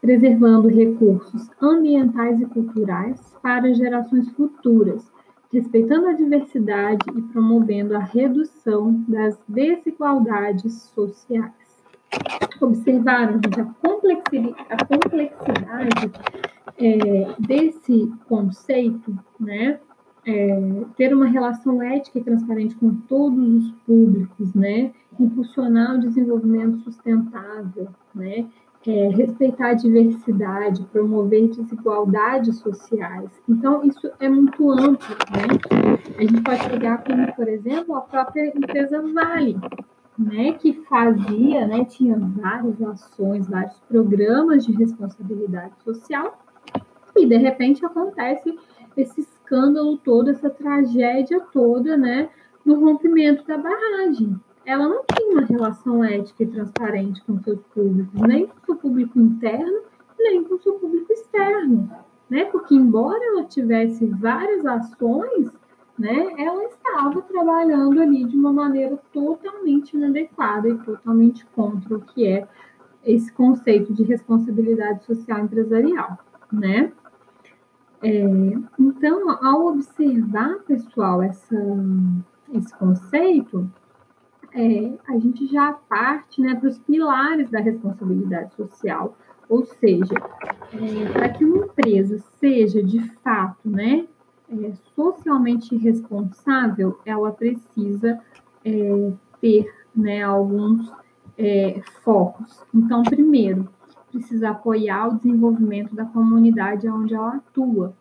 preservando 0.00 0.68
recursos 0.68 1.50
ambientais 1.60 2.40
e 2.40 2.46
culturais 2.46 3.20
para 3.42 3.74
gerações 3.74 4.30
futuras, 4.30 5.12
respeitando 5.52 6.08
a 6.08 6.14
diversidade 6.14 7.04
e 7.14 7.20
promovendo 7.20 7.94
a 7.94 8.00
redução 8.00 9.04
das 9.06 9.38
desigualdades 9.46 10.72
sociais. 10.94 11.52
Observaram, 12.60 13.34
gente, 13.34 13.60
a 13.60 13.64
complexidade, 13.64 14.54
a 14.70 14.84
complexidade 14.84 16.12
é, 16.78 17.34
desse 17.38 18.12
conceito, 18.28 19.18
né? 19.38 19.80
é, 20.26 20.84
ter 20.96 21.14
uma 21.14 21.26
relação 21.26 21.82
ética 21.82 22.18
e 22.18 22.24
transparente 22.24 22.74
com 22.76 22.94
todos 22.94 23.66
os 23.66 23.72
públicos, 23.86 24.54
né? 24.54 24.92
Impulsionar 25.20 25.96
o 25.96 26.00
desenvolvimento 26.00 26.78
sustentável, 26.80 27.88
né? 28.14 28.46
É, 28.86 29.08
respeitar 29.08 29.68
a 29.68 29.74
diversidade, 29.74 30.86
promover 30.92 31.48
desigualdades 31.48 32.58
sociais. 32.58 33.30
Então, 33.48 33.82
isso 33.82 34.10
é 34.20 34.28
muito 34.28 34.70
amplo, 34.70 35.16
né? 35.30 36.04
A 36.18 36.22
gente 36.22 36.42
pode 36.42 36.68
pegar 36.68 36.98
como, 36.98 37.32
por 37.34 37.48
exemplo, 37.48 37.96
a 37.96 38.02
própria 38.02 38.52
empresa 38.54 39.00
Vale. 39.00 39.56
Né, 40.18 40.52
que 40.52 40.72
fazia, 40.84 41.66
né, 41.66 41.84
tinha 41.84 42.16
várias 42.18 42.80
ações, 42.82 43.48
vários 43.48 43.78
programas 43.88 44.64
de 44.64 44.72
responsabilidade 44.72 45.72
social, 45.82 46.38
e 47.16 47.26
de 47.26 47.36
repente 47.36 47.84
acontece 47.84 48.56
esse 48.96 49.20
escândalo 49.20 49.96
todo, 49.98 50.30
essa 50.30 50.50
tragédia 50.50 51.40
toda, 51.52 51.96
né, 51.96 52.28
no 52.64 52.80
rompimento 52.80 53.46
da 53.46 53.58
barragem. 53.58 54.38
Ela 54.64 54.88
não 54.88 55.02
tinha 55.14 55.32
uma 55.32 55.42
relação 55.42 56.02
ética 56.02 56.42
e 56.42 56.46
transparente 56.46 57.22
com 57.24 57.38
seus 57.40 57.60
públicos, 57.74 58.20
nem 58.22 58.46
com 58.46 58.58
seu 58.64 58.76
público 58.76 59.18
interno, 59.18 59.82
nem 60.18 60.42
com 60.42 60.58
seu 60.58 60.74
público 60.74 61.12
externo, 61.12 61.90
né? 62.30 62.46
Porque 62.46 62.74
embora 62.74 63.22
ela 63.22 63.44
tivesse 63.44 64.06
várias 64.06 64.64
ações, 64.64 65.50
né, 65.98 66.34
ela 66.38 66.64
estava 66.64 67.22
trabalhando 67.22 68.00
ali 68.00 68.24
de 68.24 68.36
uma 68.36 68.52
maneira 68.52 68.98
totalmente 69.12 69.96
inadequada 69.96 70.68
e 70.68 70.78
totalmente 70.78 71.46
contra 71.46 71.96
o 71.96 72.00
que 72.00 72.26
é 72.26 72.48
esse 73.04 73.30
conceito 73.32 73.92
de 73.92 74.02
responsabilidade 74.02 75.04
social 75.04 75.40
empresarial, 75.40 76.18
né? 76.52 76.92
É, 78.02 78.22
então, 78.78 79.30
ao 79.44 79.66
observar, 79.66 80.58
pessoal, 80.66 81.22
essa, 81.22 81.56
esse 82.52 82.74
conceito, 82.76 83.70
é, 84.52 84.92
a 85.08 85.18
gente 85.18 85.46
já 85.46 85.72
parte 85.72 86.40
né, 86.40 86.54
para 86.54 86.68
os 86.68 86.78
pilares 86.78 87.50
da 87.50 87.60
responsabilidade 87.60 88.54
social, 88.54 89.16
ou 89.48 89.64
seja, 89.64 90.14
é, 90.72 91.12
para 91.12 91.28
que 91.30 91.44
uma 91.44 91.66
empresa 91.66 92.18
seja 92.38 92.82
de 92.82 93.00
fato 93.22 93.68
né, 93.68 94.06
é, 94.48 94.72
socialmente 94.94 95.76
responsável, 95.76 96.98
ela 97.04 97.32
precisa 97.32 98.20
é, 98.64 99.12
ter 99.40 99.72
né, 99.94 100.22
alguns 100.22 100.90
é, 101.38 101.80
focos. 102.02 102.64
Então, 102.74 103.02
primeiro, 103.02 103.68
precisa 104.10 104.50
apoiar 104.50 105.08
o 105.08 105.16
desenvolvimento 105.16 105.94
da 105.94 106.04
comunidade 106.04 106.88
onde 106.88 107.14
ela 107.14 107.36
atua. 107.36 107.94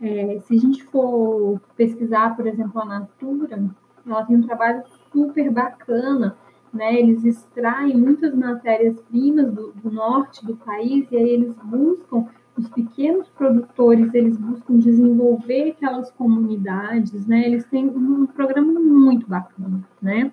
É, 0.00 0.38
se 0.46 0.54
a 0.54 0.58
gente 0.58 0.84
for 0.84 1.60
pesquisar, 1.76 2.36
por 2.36 2.46
exemplo, 2.46 2.80
a 2.80 2.84
Natura, 2.84 3.62
ela 4.06 4.24
tem 4.24 4.36
um 4.36 4.46
trabalho 4.46 4.82
super 5.12 5.50
bacana, 5.50 6.36
né? 6.72 7.00
Eles 7.00 7.24
extraem 7.24 7.96
muitas 7.96 8.34
matérias-primas 8.34 9.52
do, 9.52 9.72
do 9.72 9.90
norte 9.90 10.44
do 10.46 10.56
país 10.56 11.10
e 11.10 11.16
aí 11.16 11.30
eles 11.30 11.52
buscam 11.64 12.26
os 12.58 12.68
pequenos 12.70 13.28
produtores 13.28 14.12
eles 14.12 14.36
buscam 14.36 14.78
desenvolver 14.78 15.70
aquelas 15.70 16.10
comunidades, 16.10 17.26
né? 17.26 17.46
Eles 17.46 17.64
têm 17.66 17.86
um 17.88 18.26
programa 18.26 18.80
muito 18.80 19.28
bacana, 19.28 19.82
né? 20.02 20.32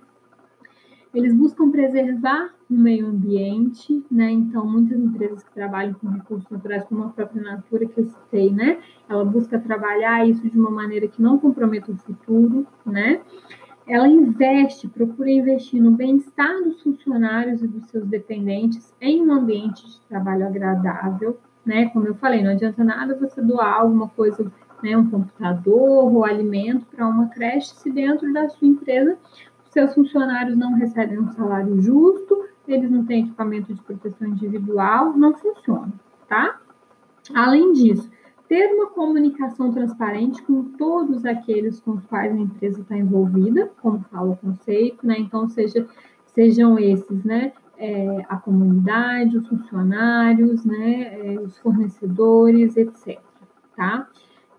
Eles 1.14 1.34
buscam 1.34 1.72
preservar 1.72 2.54
o 2.70 2.74
meio 2.74 3.08
ambiente, 3.08 4.04
né? 4.12 4.32
Então, 4.32 4.66
muitas 4.68 5.00
empresas 5.00 5.44
que 5.44 5.54
trabalham 5.54 5.94
com 5.94 6.10
recursos 6.10 6.50
naturais, 6.50 6.84
como 6.86 7.04
a 7.04 7.10
própria 7.10 7.42
Natura 7.42 7.86
que 7.86 8.00
eu 8.00 8.06
citei, 8.06 8.52
né? 8.52 8.80
Ela 9.08 9.24
busca 9.24 9.60
trabalhar 9.60 10.28
isso 10.28 10.50
de 10.50 10.60
uma 10.60 10.72
maneira 10.72 11.08
que 11.08 11.22
não 11.22 11.38
comprometa 11.38 11.92
o 11.92 11.98
futuro, 11.98 12.68
né? 12.86 13.22
Ela 13.88 14.08
investe, 14.08 14.88
procura 14.88 15.30
investir 15.30 15.82
no 15.82 15.92
bem-estar 15.92 16.64
dos 16.64 16.82
funcionários 16.82 17.62
e 17.62 17.68
dos 17.68 17.86
seus 17.86 18.06
dependentes 18.08 18.92
em 19.00 19.22
um 19.22 19.32
ambiente 19.32 19.86
de 19.88 20.02
trabalho 20.10 20.48
agradável, 20.48 21.38
né? 21.66 21.90
Como 21.90 22.08
eu 22.08 22.16
falei, 22.16 22.44
não 22.44 22.52
adianta 22.52 22.84
nada 22.84 23.18
você 23.18 23.42
doar 23.42 23.82
alguma 23.82 24.08
coisa, 24.10 24.52
né, 24.84 24.96
um 24.96 25.10
computador 25.10 26.14
ou 26.14 26.24
alimento 26.24 26.86
para 26.88 27.08
uma 27.08 27.28
creche 27.28 27.74
se 27.76 27.90
dentro 27.92 28.32
da 28.34 28.50
sua 28.50 28.68
empresa 28.68 29.18
seus 29.76 29.94
funcionários 29.94 30.58
não 30.58 30.74
recebem 30.74 31.20
um 31.20 31.34
salário 31.34 31.82
justo, 31.82 32.46
eles 32.66 32.90
não 32.90 33.06
têm 33.06 33.26
equipamento 33.26 33.74
de 33.74 33.82
proteção 33.82 34.30
individual, 34.30 35.18
não 35.18 35.34
funciona, 35.34 35.92
tá? 36.30 36.62
Além 37.34 37.74
disso, 37.74 38.10
ter 38.48 38.74
uma 38.74 38.88
comunicação 38.88 39.74
transparente 39.74 40.42
com 40.44 40.64
todos 40.78 41.26
aqueles 41.26 41.82
com 41.82 41.92
os 41.92 42.06
quais 42.06 42.32
a 42.32 42.40
empresa 42.40 42.80
está 42.80 42.98
envolvida, 42.98 43.70
como 43.82 44.00
fala 44.10 44.32
o 44.32 44.38
conceito, 44.38 45.06
né? 45.06 45.18
Então, 45.20 45.50
seja, 45.50 45.86
sejam 46.28 46.80
esses, 46.80 47.24
né? 47.26 47.52
É, 47.78 48.26
a 48.30 48.38
comunidade, 48.38 49.38
os 49.38 49.48
funcionários, 49.48 50.64
né, 50.64 51.36
é, 51.36 51.40
os 51.40 51.58
fornecedores, 51.60 52.78
etc. 52.78 53.20
Tá? 53.76 54.08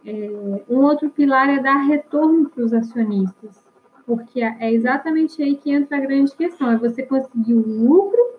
É, 0.04 0.62
um 0.68 0.78
outro 0.78 1.10
pilar 1.10 1.48
é 1.48 1.60
dar 1.60 1.78
retorno 1.78 2.48
para 2.48 2.64
os 2.64 2.72
acionistas, 2.72 3.64
porque 4.06 4.40
é 4.40 4.72
exatamente 4.72 5.42
aí 5.42 5.56
que 5.56 5.70
entra 5.70 5.96
a 5.96 6.00
grande 6.00 6.34
questão, 6.34 6.70
é 6.70 6.76
você 6.76 7.02
conseguir 7.02 7.54
o 7.54 7.66
lucro, 7.66 8.36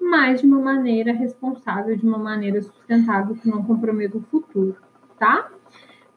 mas 0.00 0.40
de 0.40 0.46
uma 0.46 0.60
maneira 0.60 1.12
responsável, 1.12 1.96
de 1.96 2.06
uma 2.06 2.18
maneira 2.18 2.62
sustentável, 2.62 3.34
que 3.34 3.48
não 3.48 3.64
comprometa 3.64 4.16
o 4.16 4.22
futuro, 4.22 4.76
tá? 5.18 5.50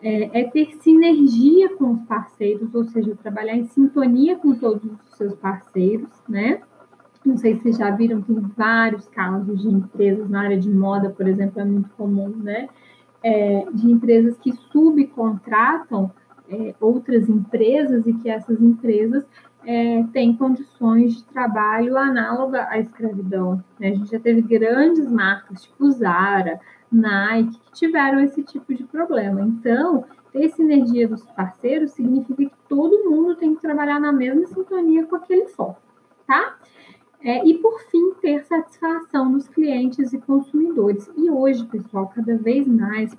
É, 0.03 0.41
é, 0.41 0.43
ter 0.49 0.75
sinergia 0.77 1.75
com 1.75 1.91
os 1.91 2.01
parceiros, 2.03 2.73
ou 2.73 2.83
seja, 2.85 3.15
trabalhar 3.21 3.55
em 3.55 3.65
sintonia 3.65 4.35
com 4.35 4.53
todos 4.55 4.83
os 4.83 5.17
seus 5.17 5.35
parceiros, 5.35 6.09
né? 6.27 6.61
Não 7.25 7.37
sei 7.37 7.55
se 7.55 7.61
vocês 7.61 7.77
já 7.77 7.91
viram, 7.91 8.21
tem 8.21 8.39
vários 8.57 9.07
casos 9.07 9.61
de 9.61 9.67
empresas 9.67 10.29
na 10.29 10.41
área 10.41 10.59
de 10.59 10.69
moda, 10.69 11.09
por 11.09 11.27
exemplo, 11.27 11.61
é 11.61 11.65
muito 11.65 11.89
comum, 11.91 12.29
né? 12.29 12.67
É, 13.23 13.65
de 13.71 13.91
empresas 13.91 14.35
que 14.37 14.51
subcontratam 14.51 16.11
é, 16.49 16.73
outras 16.79 17.29
empresas 17.29 18.07
e 18.07 18.13
que 18.13 18.29
essas 18.29 18.59
empresas 18.59 19.23
é, 19.65 20.03
têm 20.11 20.35
condições 20.35 21.15
de 21.15 21.23
trabalho 21.25 21.97
análoga 21.97 22.67
à 22.69 22.79
escravidão. 22.79 23.63
Né? 23.79 23.89
A 23.89 23.95
gente 23.95 24.11
já 24.11 24.19
teve 24.19 24.41
grandes 24.41 25.09
marcas, 25.09 25.63
tipo 25.63 25.89
Zara, 25.91 26.59
Nike, 26.91 27.59
que 27.59 27.71
tiveram 27.73 28.19
esse 28.19 28.43
tipo 28.43 28.73
de 28.73 28.83
problema. 28.83 29.41
Então, 29.41 30.03
ter 30.31 30.49
sinergia 30.49 31.07
dos 31.07 31.23
parceiros 31.23 31.91
significa 31.91 32.45
que 32.45 32.51
todo 32.67 33.09
mundo 33.09 33.35
tem 33.35 33.55
que 33.55 33.61
trabalhar 33.61 33.99
na 33.99 34.11
mesma 34.11 34.45
sintonia 34.47 35.05
com 35.05 35.15
aquele 35.15 35.47
foco, 35.47 35.81
tá? 36.27 36.57
É, 37.23 37.45
e, 37.45 37.57
por 37.59 37.79
fim, 37.83 38.13
ter 38.21 38.43
satisfação 38.45 39.31
dos 39.31 39.47
clientes 39.47 40.11
e 40.11 40.17
consumidores. 40.17 41.09
E 41.15 41.29
hoje, 41.29 41.65
pessoal, 41.65 42.11
cada 42.13 42.35
vez 42.37 42.67
mais 42.67 43.15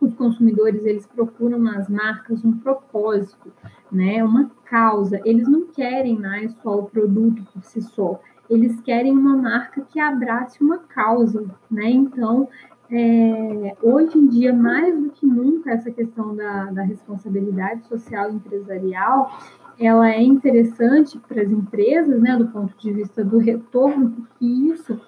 os 0.00 0.14
consumidores 0.14 0.84
eles 0.84 1.06
procuram 1.06 1.58
nas 1.58 1.88
marcas 1.88 2.44
um 2.44 2.52
propósito, 2.58 3.52
né, 3.90 4.22
uma 4.22 4.50
causa. 4.64 5.20
Eles 5.24 5.48
não 5.48 5.66
querem 5.66 6.18
mais 6.18 6.52
só 6.62 6.78
o 6.78 6.84
produto 6.84 7.42
por 7.52 7.62
si 7.64 7.82
só. 7.82 8.20
Eles 8.48 8.80
querem 8.80 9.12
uma 9.12 9.36
marca 9.36 9.82
que 9.82 10.00
abrace 10.00 10.62
uma 10.62 10.78
causa, 10.78 11.44
né? 11.70 11.90
Então, 11.90 12.48
é, 12.90 13.76
hoje 13.82 14.16
em 14.16 14.26
dia, 14.28 14.52
mais 14.52 14.98
do 14.98 15.10
que 15.10 15.26
nunca, 15.26 15.72
essa 15.72 15.90
questão 15.90 16.34
da, 16.34 16.66
da 16.66 16.82
responsabilidade 16.82 17.86
social 17.86 18.30
empresarial 18.30 19.30
ela 19.78 20.10
é 20.10 20.22
interessante 20.22 21.18
para 21.18 21.42
as 21.42 21.50
empresas, 21.50 22.20
né, 22.20 22.36
do 22.36 22.48
ponto 22.48 22.76
de 22.78 22.92
vista 22.92 23.24
do 23.24 23.38
retorno, 23.38 24.10
porque 24.10 24.44
isso 24.44 25.00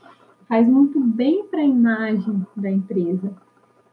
faz 0.48 0.68
muito 0.68 1.00
bem 1.00 1.44
para 1.46 1.60
a 1.60 1.64
imagem 1.64 2.46
da 2.56 2.70
empresa. 2.70 3.32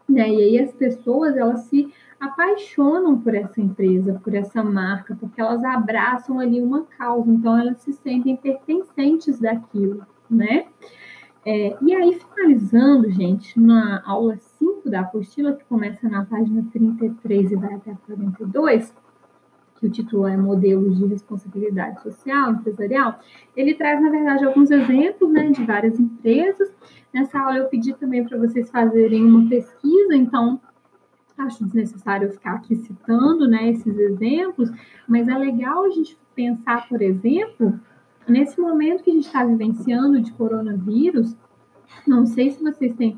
Né? 0.08 0.30
E 0.30 0.44
aí 0.44 0.60
as 0.60 0.72
pessoas 0.72 1.36
elas 1.36 1.62
se 1.62 1.92
apaixonam 2.20 3.20
por 3.20 3.36
essa 3.36 3.62
empresa, 3.62 4.20
por 4.24 4.34
essa 4.34 4.64
marca, 4.64 5.16
porque 5.20 5.40
elas 5.40 5.64
abraçam 5.64 6.40
ali 6.40 6.62
uma 6.62 6.84
causa, 6.98 7.32
então 7.32 7.58
elas 7.58 7.78
se 7.80 7.94
sentem 7.94 8.36
pertencentes 8.36 9.40
daquilo, 9.40 10.06
né? 10.30 10.66
É, 11.46 11.78
e 11.82 11.96
aí, 11.96 12.20
finalizando, 12.20 13.10
gente, 13.10 13.58
na 13.58 14.04
aula 14.06 14.36
5 14.36 14.90
da 14.90 15.02
apostila, 15.02 15.54
que 15.54 15.64
começa 15.64 16.10
na 16.10 16.26
página 16.26 16.66
33 16.74 17.52
e 17.52 17.56
vai 17.56 17.74
até 17.74 17.92
a 17.92 17.96
42, 17.96 18.94
que 19.80 19.86
o 19.86 19.90
título 19.90 20.28
é 20.28 20.36
Modelos 20.36 20.98
de 20.98 21.06
Responsabilidade 21.06 22.02
Social 22.02 22.52
Empresarial, 22.52 23.20
ele 23.56 23.76
traz, 23.76 24.02
na 24.02 24.10
verdade, 24.10 24.46
alguns 24.46 24.72
exemplos 24.72 25.32
né, 25.32 25.50
de 25.52 25.64
várias 25.64 26.00
empresas. 26.00 26.70
Nessa 27.14 27.40
aula 27.40 27.58
eu 27.58 27.68
pedi 27.68 27.94
também 27.94 28.26
para 28.26 28.38
vocês 28.38 28.70
fazerem 28.70 29.26
uma 29.26 29.48
pesquisa, 29.48 30.16
então 30.16 30.60
acho 31.38 31.64
desnecessário 31.64 32.32
ficar 32.32 32.56
aqui 32.56 32.76
citando 32.76 33.48
né, 33.48 33.70
esses 33.70 33.96
exemplos, 33.98 34.72
mas 35.08 35.28
é 35.28 35.38
legal 35.38 35.86
a 35.86 35.90
gente 35.90 36.18
pensar, 36.34 36.88
por 36.90 37.02
exemplo, 37.02 37.80
nesse 38.28 38.60
momento 38.60 39.04
que 39.04 39.12
a 39.12 39.14
gente 39.14 39.28
está 39.28 39.46
vivenciando 39.46 40.20
de 40.20 40.32
coronavírus, 40.34 41.36
não 42.08 42.26
sei 42.26 42.52
se 42.52 42.64
vocês 42.64 42.96
têm 42.96 43.18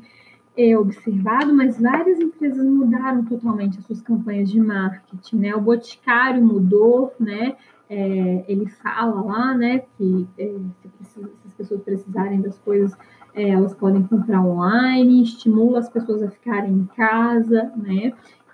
é, 0.56 0.76
observado, 0.76 1.54
mas 1.54 1.80
várias 1.80 2.20
empresas 2.20 2.66
mudaram 2.66 3.24
totalmente 3.24 3.78
as 3.78 3.84
suas 3.84 4.02
campanhas 4.02 4.50
de 4.50 4.60
marketing, 4.60 5.36
né? 5.36 5.54
O 5.54 5.60
Boticário 5.60 6.44
mudou, 6.44 7.14
né? 7.18 7.56
É, 7.88 8.44
ele 8.46 8.66
fala 8.66 9.20
lá, 9.20 9.54
né, 9.56 9.80
que 9.96 10.24
é, 10.38 10.54
se, 11.02 11.20
as 11.44 11.52
pessoas 11.54 11.82
precisarem 11.82 12.40
das 12.40 12.56
coisas, 12.58 12.96
é, 13.34 13.48
elas 13.48 13.74
podem 13.74 14.04
comprar 14.04 14.40
online, 14.40 15.24
estimula 15.24 15.80
as 15.80 15.88
pessoas 15.88 16.22
a 16.22 16.30
ficarem 16.30 16.72
em 16.72 16.84
casa, 16.96 17.72
né? 17.76 18.12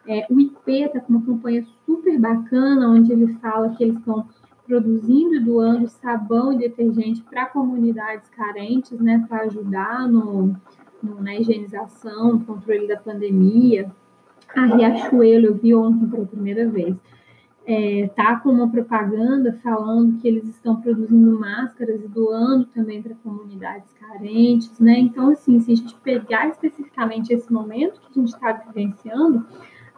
É, 0.08 0.26
o 0.30 0.40
IP 0.40 0.70
está 0.70 1.00
com 1.00 1.14
uma 1.14 1.26
campanha 1.26 1.66
super 1.84 2.18
bacana, 2.18 2.88
onde 2.88 3.12
ele 3.12 3.34
fala 3.34 3.70
que 3.70 3.84
eles 3.84 3.96
estão 3.96 4.26
produzindo 4.66 5.34
e 5.34 5.40
doando 5.40 5.88
sabão 5.88 6.52
e 6.52 6.58
detergente 6.58 7.22
para 7.22 7.46
comunidades 7.46 8.28
carentes, 8.30 8.98
né, 8.98 9.24
para 9.28 9.42
ajudar 9.42 10.08
no, 10.08 10.56
no, 11.06 11.22
na 11.22 11.36
higienização, 11.36 12.40
controle 12.40 12.88
da 12.88 12.96
pandemia. 12.96 13.90
A 14.54 14.66
Riachuelo, 14.66 15.46
eu 15.46 15.54
vi 15.54 15.74
ontem 15.74 16.08
pela 16.08 16.26
primeira 16.26 16.68
vez, 16.68 16.96
é, 17.66 18.08
tá 18.14 18.38
com 18.38 18.50
uma 18.50 18.70
propaganda 18.70 19.58
falando 19.62 20.20
que 20.20 20.28
eles 20.28 20.44
estão 20.44 20.80
produzindo 20.80 21.38
máscaras 21.38 22.00
e 22.02 22.08
doando 22.08 22.64
também 22.66 23.02
para 23.02 23.14
comunidades 23.16 23.90
carentes, 23.98 24.78
né? 24.78 24.98
Então, 25.00 25.30
assim, 25.30 25.58
se 25.60 25.72
a 25.72 25.74
gente 25.74 25.94
pegar 25.96 26.48
especificamente 26.48 27.32
esse 27.32 27.52
momento 27.52 28.00
que 28.00 28.18
a 28.18 28.22
gente 28.22 28.32
está 28.32 28.52
vivenciando, 28.52 29.44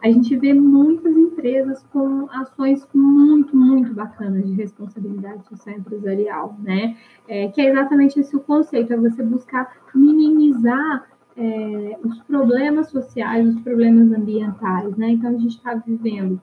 a 0.01 0.09
gente 0.09 0.35
vê 0.35 0.53
muitas 0.53 1.15
empresas 1.15 1.83
com 1.91 2.27
ações 2.31 2.87
muito, 2.93 3.55
muito 3.55 3.93
bacanas 3.93 4.45
de 4.45 4.53
responsabilidade 4.53 5.45
social 5.47 5.77
empresarial, 5.77 6.55
né? 6.59 6.97
É, 7.27 7.47
que 7.49 7.61
é 7.61 7.69
exatamente 7.69 8.19
esse 8.19 8.35
o 8.35 8.39
conceito, 8.39 8.93
é 8.93 8.97
você 8.97 9.21
buscar 9.23 9.75
minimizar 9.93 11.07
é, 11.35 11.97
os 12.03 12.19
problemas 12.21 12.89
sociais, 12.89 13.47
os 13.47 13.61
problemas 13.61 14.11
ambientais, 14.11 14.95
né? 14.95 15.09
Então, 15.09 15.31
a 15.31 15.37
gente 15.37 15.57
está 15.57 15.73
vivendo 15.75 16.39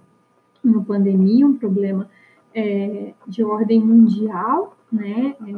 uma 0.65 0.83
pandemia, 0.83 1.47
um 1.47 1.57
problema 1.57 2.09
é, 2.55 3.13
de 3.27 3.45
ordem 3.45 3.81
mundial, 3.81 4.77
né, 4.91 5.37
é, 5.47 5.55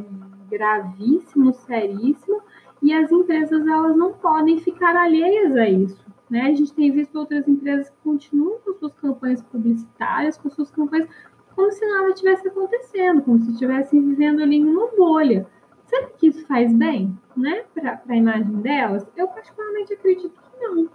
gravíssimo, 0.49 1.53
seríssimo, 1.53 2.41
e 2.81 2.93
as 2.93 3.11
empresas 3.11 3.65
elas 3.65 3.95
não 3.95 4.13
podem 4.13 4.59
ficar 4.59 4.95
alheias 4.95 5.55
a 5.55 5.69
isso. 5.69 6.08
Né? 6.29 6.41
A 6.41 6.53
gente 6.53 6.73
tem 6.73 6.91
visto 6.91 7.15
outras 7.17 7.47
empresas 7.47 7.89
que 7.89 7.95
continuam 8.03 8.59
com 8.59 8.73
suas 8.73 8.93
campanhas 8.93 9.41
publicitárias, 9.41 10.37
com 10.37 10.49
suas 10.49 10.69
campanhas 10.69 11.09
como 11.55 11.71
se 11.73 11.85
nada 11.85 12.13
tivesse 12.13 12.47
acontecendo, 12.47 13.21
como 13.21 13.39
se 13.39 13.51
estivessem 13.51 14.01
vivendo 14.01 14.41
ali 14.41 14.57
em 14.57 14.65
uma 14.65 14.87
bolha. 14.95 15.45
Será 15.87 16.07
que 16.07 16.27
isso 16.27 16.45
faz 16.45 16.73
bem 16.73 17.17
né, 17.35 17.63
para 17.73 18.01
a 18.07 18.15
imagem 18.15 18.61
delas? 18.61 19.05
Eu 19.17 19.27
particularmente 19.27 19.93
acredito 19.93 20.31
que 20.31 20.65
não. 20.65 20.87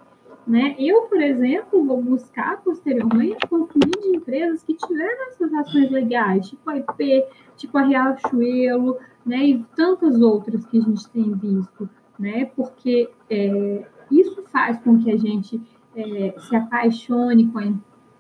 Né? 0.47 0.75
Eu, 0.79 1.03
por 1.03 1.21
exemplo, 1.21 1.85
vou 1.85 2.01
buscar 2.01 2.63
posteriormente 2.63 3.47
consumir 3.49 3.91
de 4.01 4.17
empresas 4.17 4.63
que 4.63 4.75
tiveram 4.75 5.29
essas 5.29 5.53
ações 5.53 5.91
legais, 5.91 6.49
tipo 6.49 6.71
a 6.71 6.79
IP, 6.79 7.25
tipo 7.57 7.77
a 7.77 7.83
Riachuelo, 7.83 8.99
né? 9.25 9.45
E 9.45 9.65
tantas 9.75 10.21
outras 10.21 10.67
que 10.67 10.79
a 10.79 10.83
gente 10.83 11.09
tem 11.11 11.33
visto, 11.33 11.89
né? 12.19 12.47
Porque 12.57 13.11
é, 13.31 13.87
isso 14.11 14.43
faz 14.51 14.79
com 14.79 14.99
que 14.99 15.11
a 15.11 15.17
gente 15.17 15.61
é, 15.97 16.35
se 16.39 16.57
apaixone 16.57 17.51
a, 17.55 17.73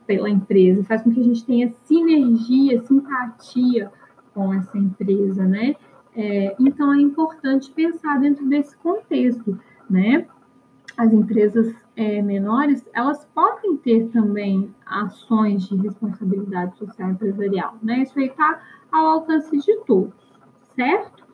pela 0.06 0.28
empresa, 0.28 0.84
faz 0.84 1.02
com 1.02 1.12
que 1.12 1.20
a 1.20 1.24
gente 1.24 1.44
tenha 1.44 1.70
sinergia, 1.84 2.80
simpatia 2.82 3.90
com 4.34 4.52
essa 4.52 4.76
empresa, 4.76 5.44
né? 5.44 5.76
É, 6.16 6.54
então 6.60 6.92
é 6.92 7.00
importante 7.00 7.70
pensar 7.70 8.20
dentro 8.20 8.46
desse 8.46 8.76
contexto, 8.76 9.58
né? 9.88 10.26
As 10.96 11.12
empresas 11.12 11.74
é, 11.96 12.22
menores, 12.22 12.88
elas 12.92 13.24
podem 13.34 13.76
ter 13.76 14.08
também 14.08 14.72
ações 14.86 15.68
de 15.68 15.76
responsabilidade 15.76 16.76
social 16.76 17.10
empresarial, 17.10 17.76
né? 17.82 18.02
Isso 18.02 18.18
aí 18.18 18.26
está 18.26 18.60
ao 18.92 19.06
alcance 19.06 19.56
de 19.56 19.76
todos, 19.84 20.14
certo? 20.76 21.24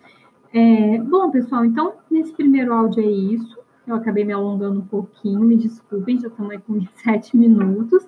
É, 0.52 0.98
bom, 0.98 1.30
pessoal, 1.30 1.64
então, 1.64 1.94
nesse 2.10 2.32
primeiro 2.32 2.72
áudio 2.72 3.02
é 3.02 3.06
isso. 3.06 3.59
Eu 3.86 3.94
acabei 3.94 4.24
me 4.24 4.32
alongando 4.32 4.80
um 4.80 4.86
pouquinho, 4.86 5.40
me 5.40 5.56
desculpem, 5.56 6.18
já 6.20 6.28
estamos 6.28 6.52
aí 6.52 6.58
com 6.58 6.74
27 6.74 7.36
minutos, 7.36 8.04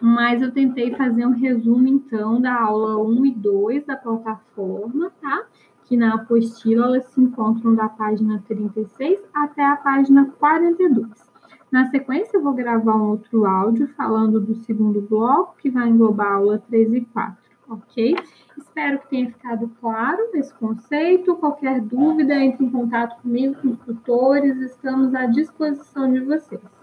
mas 0.00 0.40
eu 0.40 0.52
tentei 0.52 0.94
fazer 0.94 1.26
um 1.26 1.32
resumo, 1.32 1.86
então, 1.88 2.40
da 2.40 2.54
aula 2.54 2.96
1 2.98 3.26
e 3.26 3.34
2 3.34 3.84
da 3.84 3.96
plataforma, 3.96 5.10
tá? 5.20 5.44
Que 5.84 5.96
na 5.96 6.14
apostila 6.14 6.86
elas 6.86 7.06
se 7.06 7.20
encontram 7.20 7.74
da 7.74 7.88
página 7.88 8.42
36 8.46 9.18
até 9.34 9.66
a 9.66 9.76
página 9.76 10.26
42. 10.38 11.08
Na 11.70 11.90
sequência, 11.90 12.36
eu 12.36 12.42
vou 12.42 12.54
gravar 12.54 12.96
um 12.96 13.10
outro 13.10 13.44
áudio 13.44 13.88
falando 13.88 14.40
do 14.40 14.54
segundo 14.54 15.02
bloco, 15.02 15.56
que 15.58 15.68
vai 15.68 15.88
englobar 15.88 16.28
a 16.28 16.34
aula 16.36 16.62
3 16.68 16.94
e 16.94 17.00
4, 17.02 17.36
ok? 17.68 18.16
Espero 18.56 18.98
que 19.00 19.08
tenha 19.08 19.30
ficado 19.30 19.70
claro 19.80 20.30
esse 20.34 20.52
conceito. 20.54 21.36
Qualquer 21.36 21.80
dúvida, 21.80 22.34
entre 22.34 22.64
em 22.64 22.70
contato 22.70 23.20
comigo, 23.22 23.54
com 23.60 23.68
os 23.68 23.78
tutores, 23.80 24.56
estamos 24.58 25.14
à 25.14 25.26
disposição 25.26 26.12
de 26.12 26.20
vocês. 26.20 26.77